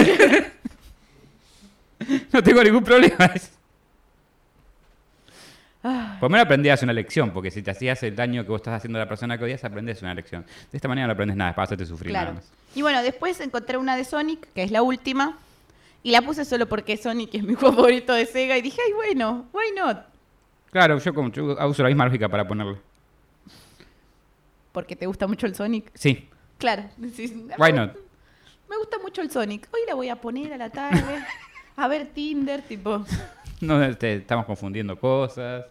[2.34, 3.32] no tengo ningún problema.
[5.82, 8.74] Por lo menos aprendías una lección, porque si te hacías el daño que vos estás
[8.76, 10.46] haciendo a la persona que odias, aprendés una lección.
[10.72, 12.32] De esta manera no aprendes nada, es para hacerte sufrir claro.
[12.32, 12.52] nada más.
[12.76, 15.38] Y bueno, después encontré una de Sonic, que es la última.
[16.04, 18.58] Y la puse solo porque Sonic es mi juego favorito de Sega.
[18.58, 20.06] Y dije, ay, bueno, why not?
[20.72, 22.78] Claro, yo, como, yo uso la misma lógica para ponerle.
[24.72, 25.92] Porque te gusta mucho el Sonic.
[25.94, 26.28] Sí,
[26.58, 26.84] Claro.
[26.98, 27.96] decís, "Ah, why not?
[28.70, 29.68] Me gusta mucho el Sonic.
[29.72, 31.24] Hoy la voy a poner a la tarde.
[31.76, 33.04] A ver Tinder, tipo.
[33.62, 35.66] No, este, estamos confundiendo cosas.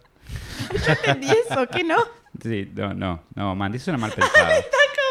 [0.85, 1.95] Yo entendí eso, ¿qué no?
[2.39, 4.61] Sí, no, no, no, Mandy, sos una mal pensada.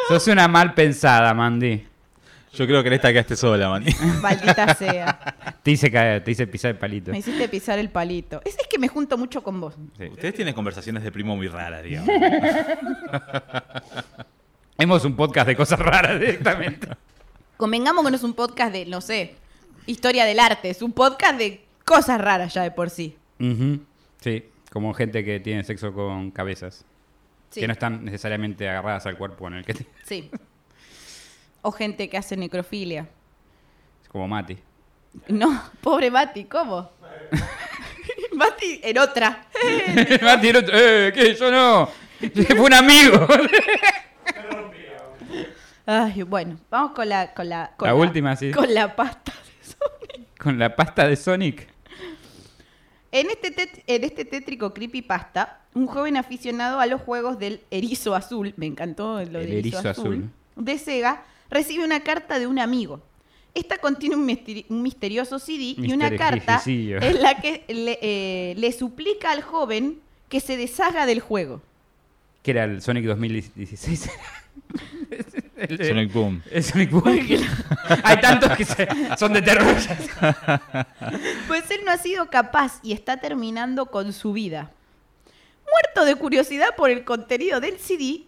[0.07, 1.88] sos una mal pensada, Mandy.
[2.59, 3.85] Yo creo que en esta quedaste sola, man.
[4.21, 5.37] Maldita sea.
[5.63, 7.13] Te hice caer, te hice pisar el palito.
[7.13, 8.43] Me hiciste pisar el palito.
[8.45, 9.77] Es, es que me junto mucho con vos.
[9.97, 10.07] Sí.
[10.07, 12.11] Ustedes tienen conversaciones de primo muy raras, digamos.
[14.77, 16.89] Hemos un podcast de cosas raras directamente.
[17.57, 19.37] Convengamos que no es un podcast de, no sé,
[19.87, 20.71] historia del arte.
[20.71, 23.17] Es un podcast de cosas raras ya de por sí.
[23.39, 23.85] Ujú,
[24.21, 26.85] Sí, como gente que tiene sexo con cabezas.
[27.51, 27.61] Sí.
[27.61, 29.75] Que no están necesariamente agarradas al cuerpo en el que...
[30.05, 30.29] Sí.
[31.63, 33.09] O gente que hace necrofilia.
[34.09, 34.57] Como Mati.
[35.29, 36.91] No, pobre Mati, ¿cómo?
[38.35, 39.47] Mati en otra.
[40.23, 41.35] Mati, el otro, eh, ¿qué?
[41.35, 41.89] Yo no.
[42.47, 43.27] Fue un amigo.
[45.87, 48.51] Ay, bueno, vamos con la con la con La última, sí.
[48.51, 50.39] Con la pasta de Sonic.
[50.39, 51.69] Con la pasta de Sonic.
[53.11, 58.15] En este tet- en este tétrico creepypasta, un joven aficionado a los juegos del erizo
[58.15, 60.07] azul, me encantó lo El del erizo, erizo azul,
[60.57, 60.65] azul.
[60.65, 63.01] de Sega, recibe una carta de un amigo.
[63.55, 68.55] Esta contiene un, misteri- un misterioso CD y una carta en la que le, eh,
[68.57, 71.63] le suplica al joven que se deshaga del juego.
[72.43, 74.11] Que era el Sonic 2016.
[75.57, 76.43] El de- Sonic Boom.
[76.53, 77.21] el Sonic Boom.
[78.05, 78.87] Hay tantos que se-
[79.19, 79.75] son de terror.
[81.49, 84.71] Pues él no ha sido capaz y está terminando con su vida.
[85.71, 88.23] Muerto de curiosidad por el contenido del CD,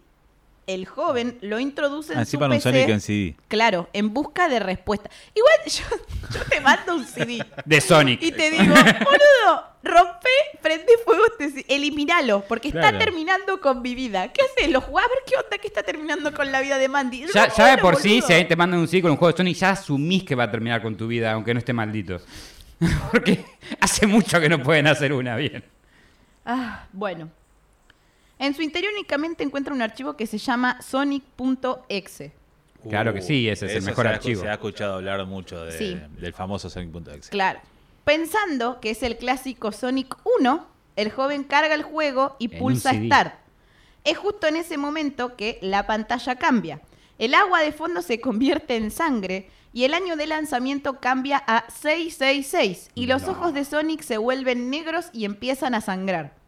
[0.74, 2.70] el joven lo introduce en Así su para un PC.
[2.70, 3.36] Sonic en CD.
[3.48, 5.10] Claro, en busca de respuesta.
[5.34, 8.22] Igual yo, yo te mando un CD De Sonic.
[8.22, 10.28] y te digo, boludo, rompe,
[10.62, 12.98] prende fuego este CD, eliminalo, porque está Claro.
[12.98, 14.28] terminando con mi vida.
[14.32, 14.70] ¿Qué haces?
[14.70, 17.24] Lo jugás a ver qué onda que está terminando con la vida de Mandy.
[17.34, 19.36] Ya, ya de por sí, si ahí te mandan un sí con un juego de
[19.38, 22.20] Sonic, ya asumís que va a terminar con tu vida, aunque no esté maldito.
[23.10, 23.44] Porque
[23.80, 25.62] hace mucho que no pueden hacer una bien.
[26.46, 27.30] Ah, bueno.
[28.40, 32.32] En su interior únicamente encuentra un archivo que se llama sonic.exe.
[32.88, 34.40] Claro que sí, ese es el mejor se ha- archivo.
[34.40, 36.00] Se ha escuchado hablar mucho de- Sí.
[36.18, 37.28] del famoso Sonic.exe.
[37.30, 37.60] Claro.
[38.04, 40.66] Pensando que es el clásico Sonic 1,
[40.96, 42.92] el joven carga el juego y En pulsa.
[42.94, 43.34] Start.
[44.04, 46.80] Es justo en ese momento que la pantalla cambia.
[47.18, 51.66] El agua de fondo se convierte en sangre y el año de lanzamiento cambia a
[51.70, 53.32] 666 y los No.
[53.32, 56.39] ojos de Sonic se vuelven negros y empiezan a sangrar.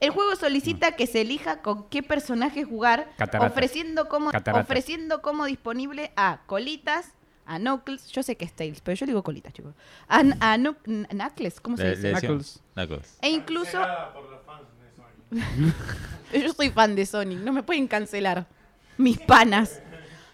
[0.00, 3.46] El juego solicita que se elija con qué personaje jugar, Catarata.
[3.52, 4.62] ofreciendo como, Catarata.
[4.64, 7.12] ofreciendo como disponible a Colitas,
[7.44, 9.74] a Knuckles, yo sé que es Tails, pero yo digo Colitas, chicos.
[10.08, 12.12] A, a Knuckles, ¿cómo se Le- dice?
[12.12, 12.62] le Knuckles.
[12.74, 13.18] Knuckles.
[13.20, 15.74] E incluso, Cancelada por los fans de Sonic.
[16.46, 18.46] yo soy fan de Sonic, no me pueden cancelar.
[18.96, 19.82] Mis panas.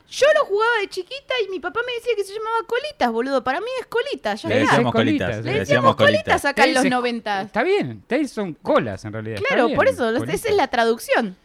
[0.09, 3.43] Yo lo jugaba de chiquita y mi papá me decía que se llamaba Colitas, boludo.
[3.43, 5.29] Para mí es Colitas, ya Le decíamos Colitas.
[5.29, 5.45] colitas.
[5.45, 7.43] Le Le decíamos Colitas acá en los es- 90.
[7.43, 9.39] Está bien, Tails son colas en realidad.
[9.47, 10.35] Claro, bien, por eso, colitas.
[10.35, 11.37] esa es la traducción.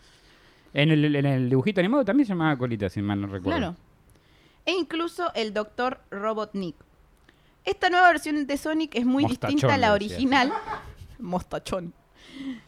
[0.73, 3.57] En el, en el dibujito animado también se llamaba colita, si mal no recuerdo.
[3.59, 3.75] Claro.
[4.65, 5.99] E incluso el Dr.
[6.11, 6.75] Robotnik.
[7.65, 10.53] Esta nueva versión de Sonic es muy Mostachón, distinta a la original.
[11.19, 11.93] Mostachón.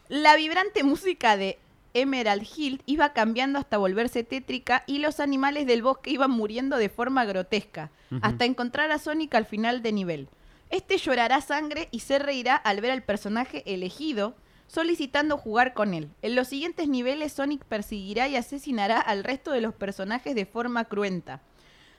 [0.10, 1.58] La vibrante música de
[1.94, 6.90] Emerald Hill iba cambiando hasta volverse tétrica y los animales del bosque iban muriendo de
[6.90, 7.92] forma grotesca,
[8.22, 10.28] hasta encontrar a Sonic al final de nivel.
[10.70, 14.36] Este llorará sangre y se reirá al ver al personaje elegido
[14.68, 16.10] solicitando jugar con él.
[16.24, 20.86] En los siguientes niveles Sonic perseguirá y asesinará al resto de los personajes de forma
[20.86, 21.42] cruenta.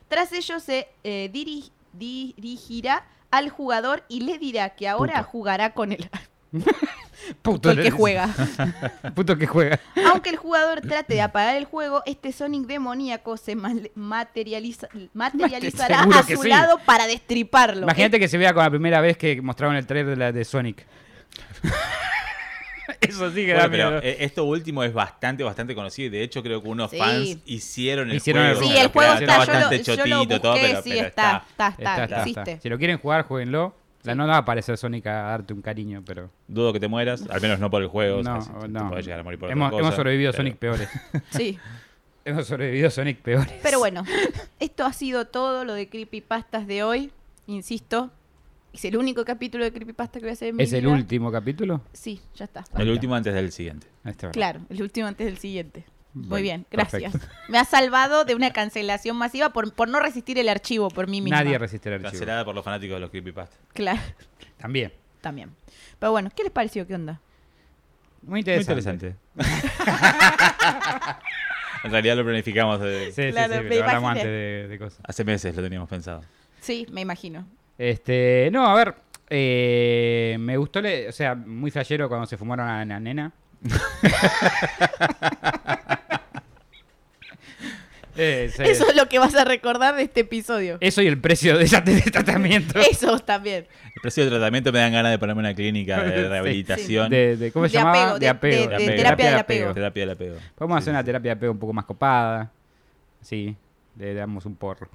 [0.09, 5.91] Tras ello se eh, diri- dirigirá al jugador y le dirá que ahora jugará con
[5.93, 6.09] él.
[7.41, 8.29] Puto el que juega.
[9.15, 9.79] Puto que juega.
[10.11, 16.23] Aunque el jugador trate de apagar el juego, este Sonic demoníaco se materializa- materializará a
[16.23, 16.49] su sí.
[16.49, 17.83] lado para destriparlo.
[17.83, 20.45] Imagínate que se vea con la primera vez que mostraron el trailer de, la, de
[20.45, 20.85] Sonic.
[23.01, 24.01] Eso sí que da Bueno, pero miedo.
[24.03, 26.07] eh, esto último es bastante, bastante conocido.
[26.07, 26.97] y De hecho, creo que unos Sí.
[26.97, 28.71] fans hicieron el Hicieron el juego.
[28.71, 31.07] Sí, el juego está, yo lo, bastante yo lo chotito, todo, busqué, pero, sí, pero
[31.07, 32.51] está, está, está, Está, está, existe.
[32.51, 32.61] está.
[32.61, 33.75] Si lo quieren jugar, jueguenlo.
[34.05, 36.29] La no va a aparecer Sonic a darte un cariño, pero.
[36.47, 38.21] Dudo que te mueras, al menos no por el juego.
[38.23, 38.83] No, o sea, si- no.
[38.83, 40.89] Te puedes llegar a morir por hemos, otra hemos sobrevivido a pero- Sonic peores.
[41.31, 41.59] Sí.
[42.25, 43.53] hemos sobrevivido a Sonic peores.
[43.63, 44.03] Pero bueno,
[44.59, 47.11] esto ha sido todo lo de Creepypastas de hoy.
[47.47, 48.11] Insisto,
[48.73, 51.31] es el único capítulo de Creepypasta que voy a hacer en mi ¿Es el último
[51.31, 51.81] capítulo?
[51.93, 52.63] Sí, ya está.
[52.77, 53.87] El último antes del siguiente.
[54.31, 55.85] Claro, el último antes del siguiente.
[56.15, 57.11] Muy Bueno, bien, gracias.
[57.11, 57.35] perfecto.
[57.49, 61.19] Me ha salvado de una cancelación masiva por, por no resistir el archivo por mí
[61.21, 61.43] misma.
[61.43, 62.11] Nadie resiste el archivo.
[62.11, 63.55] Cancelada por los fanáticos de los creepypasta.
[63.73, 63.99] Claro,
[64.57, 64.93] También.
[65.21, 65.51] también.
[65.99, 66.87] Pero bueno, ¿qué les pareció?
[66.87, 67.19] ¿Qué onda?
[68.21, 68.91] Muy Muy interesante.
[68.91, 69.15] interesante.
[71.83, 74.79] en realidad lo planificamos de- Sí, sí, Claro, sí, me lo hablamos antes de, de
[74.79, 74.99] cosas.
[75.07, 76.23] hace meses, lo teníamos pensado.
[76.61, 77.45] Sí, me imagino.
[77.77, 78.95] Este, no, a ver,
[79.29, 83.31] eh, me gustó, le- o sea, muy flashero cuando se fumaron a la nena.
[88.17, 88.63] Eh, sí.
[88.63, 90.77] Eso es lo que vas a recordar de este episodio.
[90.79, 92.79] Eso y el precio de ese de tratamiento.
[92.91, 93.67] Eso también.
[93.95, 97.09] El precio de tratamiento me dan ganas de ponerme una clínica de rehabilitación.
[97.09, 98.15] De, de- ¿Cómo se De llamaba?
[98.15, 99.73] apego, de- de- de terapia del apego.
[99.73, 100.35] Terapia del apego.
[100.57, 101.05] Vamos a hacer Sí, una sí.
[101.05, 102.51] terapia de apego un poco más copada.
[103.21, 103.55] Sí,
[103.97, 104.89] le damos un porro.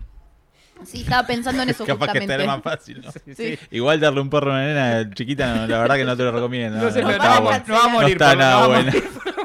[0.84, 2.32] Sí, estaba pensando en eso Capaz que justamente.
[2.32, 3.12] estaría más fácil, ¿no?
[3.34, 3.58] Sí.
[3.70, 6.32] Igual darle un porro a una nena chiquita, no, la verdad que no te lo
[6.32, 6.78] recomiendo.
[6.78, 7.64] No, No se no está van a bueno.
[7.66, 8.12] no va a No morir.
[8.12, 8.92] está no nada va a bueno.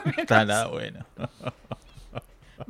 [0.05, 1.05] No está nada bueno.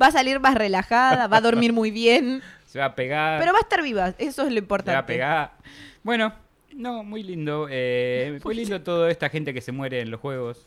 [0.00, 3.38] Va a salir más relajada, va a dormir muy bien, Se va a pegar.
[3.40, 4.08] pero va a estar viva.
[4.18, 4.98] Eso es lo se va importante.
[4.98, 5.52] a pegar.
[6.02, 6.32] Bueno,
[6.74, 7.66] no, muy lindo.
[7.70, 10.66] Eh, muy lindo toda esta gente que se muere en los juegos.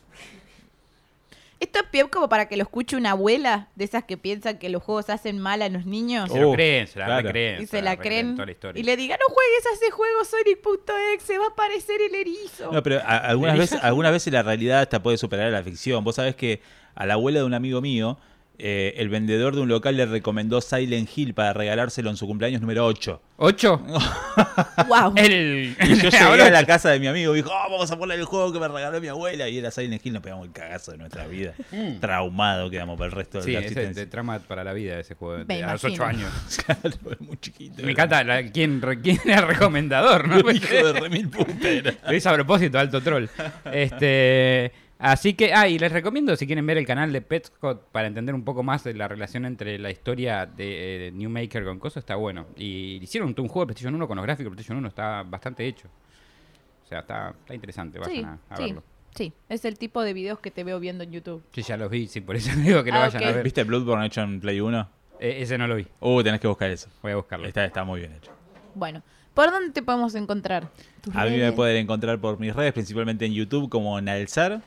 [1.60, 4.70] Esto es peor como para que lo escuche una abuela de esas que piensan que
[4.70, 6.32] los juegos hacen mal a los niños.
[6.32, 7.22] Se lo Oh, creen, se la claro.
[7.28, 7.62] recreen.
[7.62, 8.80] y se la creen toda la historia.
[8.80, 12.72] y le digan, no juegues a ese juego Sonic.exe, va a aparecer el erizo.
[12.72, 16.02] No, pero a- algunas veces, algunas veces la realidad hasta puede superar a la ficción.
[16.02, 16.62] Vos sabés que
[16.94, 18.18] a la abuela de un amigo mío
[18.62, 22.60] eh, el vendedor de un local le recomendó Silent Hill para regalárselo en su cumpleaños
[22.60, 23.22] número 8.
[23.38, 23.78] ¿Ocho?
[24.88, 25.14] ¡Wow!
[25.16, 25.74] El...
[25.80, 27.98] Y yo llegué Ahora- a la casa de mi amigo y dijo, "Oh, vamos a
[27.98, 29.48] poner el juego que me regaló mi abuela.
[29.48, 31.54] Y era Silent Hill, nos pegamos el cagazo de nuestra vida.
[32.00, 33.46] Traumado quedamos para el resto de Mm.
[33.46, 34.04] Sí, la ese existencia.
[34.04, 35.38] te trama para la vida ese juego.
[35.46, 36.04] Me de- a los imagino.
[36.04, 36.30] ocho años.
[36.66, 37.82] Claro, es muy chiquito.
[37.82, 40.38] Me encanta la- quién, re- quién era el recomendador, ¿no?
[40.50, 41.68] Hijo de remil puta.
[42.06, 43.24] Lo hice a propósito, alto troll.
[43.72, 48.06] Este, así que, ah, y les recomiendo si quieren ver el canal de Petscott para
[48.06, 51.78] entender un poco más de la relación entre la historia de, eh, New Maker con
[51.78, 52.46] Coso, está bueno.
[52.56, 55.22] Y hicieron un, un juego de PlayStation 1 con los gráficos de PlayStation 1, está
[55.24, 55.88] bastante hecho.
[56.84, 58.82] O sea, está, está interesante, vayan Sí, a, a sí, verlo.
[59.14, 59.32] sí.
[59.48, 61.42] Es el tipo de videos que te veo viendo en YouTube.
[61.52, 63.42] Sí, ya los vi, sí, por eso digo que lo Ah, vayan a ver.
[63.44, 64.88] ¿Viste Bloodborne hecho en Play 1?
[65.20, 66.88] Eh, ese no lo vi, Uh, tenés que buscar eso.
[67.02, 67.46] voy a buscarlo.
[67.46, 68.32] Está, está muy bien hecho.
[68.74, 69.02] Bueno,
[69.34, 70.68] ¿por dónde te podemos encontrar?
[71.02, 74.62] ¿Tus A mí me pueden encontrar por mis redes, principalmente en YouTube como Nalzar.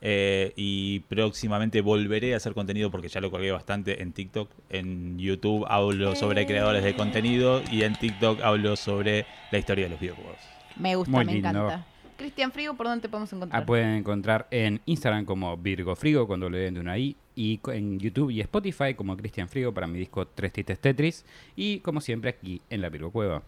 [0.00, 4.50] Eh, y próximamente volveré a hacer contenido porque ya lo colgué bastante en TikTok.
[4.70, 9.90] En YouTube hablo sobre creadores de contenido y en TikTok hablo sobre la historia de
[9.90, 10.38] los videojuegos.
[10.76, 11.48] Me gusta, Muy me lindo.
[11.48, 11.86] encanta.
[12.16, 13.62] Cristian Frigo, ¿por dónde te podemos encontrar?
[13.62, 17.60] Ah, pueden encontrar en Instagram como Virgo Frigo cuando le den de una I y
[17.72, 21.24] en YouTube y Spotify como Cristian Frigo para mi disco Tres Tites Tetris
[21.54, 23.42] y como siempre aquí en la Virgo Cueva.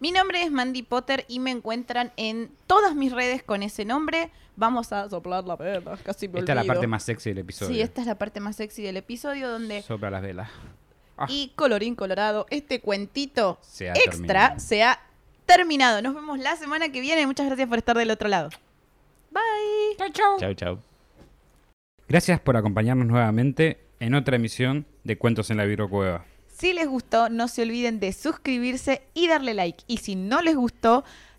[0.00, 4.30] Mi nombre es Mandy Potter y me encuentran en todas mis redes con ese nombre.
[4.56, 7.74] Vamos a soplar la vela, casi me Esta es la parte más sexy del episodio.
[7.74, 9.82] Sí, esta es la parte más sexy del episodio donde...
[9.82, 10.50] Sopla las velas.
[11.16, 11.26] Ah.
[11.28, 14.60] Y colorín colorado, este cuentito Se extra terminado.
[14.60, 15.00] se ha
[15.46, 16.02] terminado.
[16.02, 17.26] Nos vemos la semana que viene.
[17.26, 18.50] Muchas gracias por estar del otro lado.
[19.30, 19.96] Bye.
[19.98, 20.38] Chau, chau.
[20.38, 20.78] Chau, chau.
[22.08, 26.24] Gracias por acompañarnos nuevamente en otra emisión de Cuentos en la Virgo Cueva.
[26.48, 29.82] Si les gustó, no se olviden de suscribirse y darle like.
[29.88, 31.04] Y si no les gustó,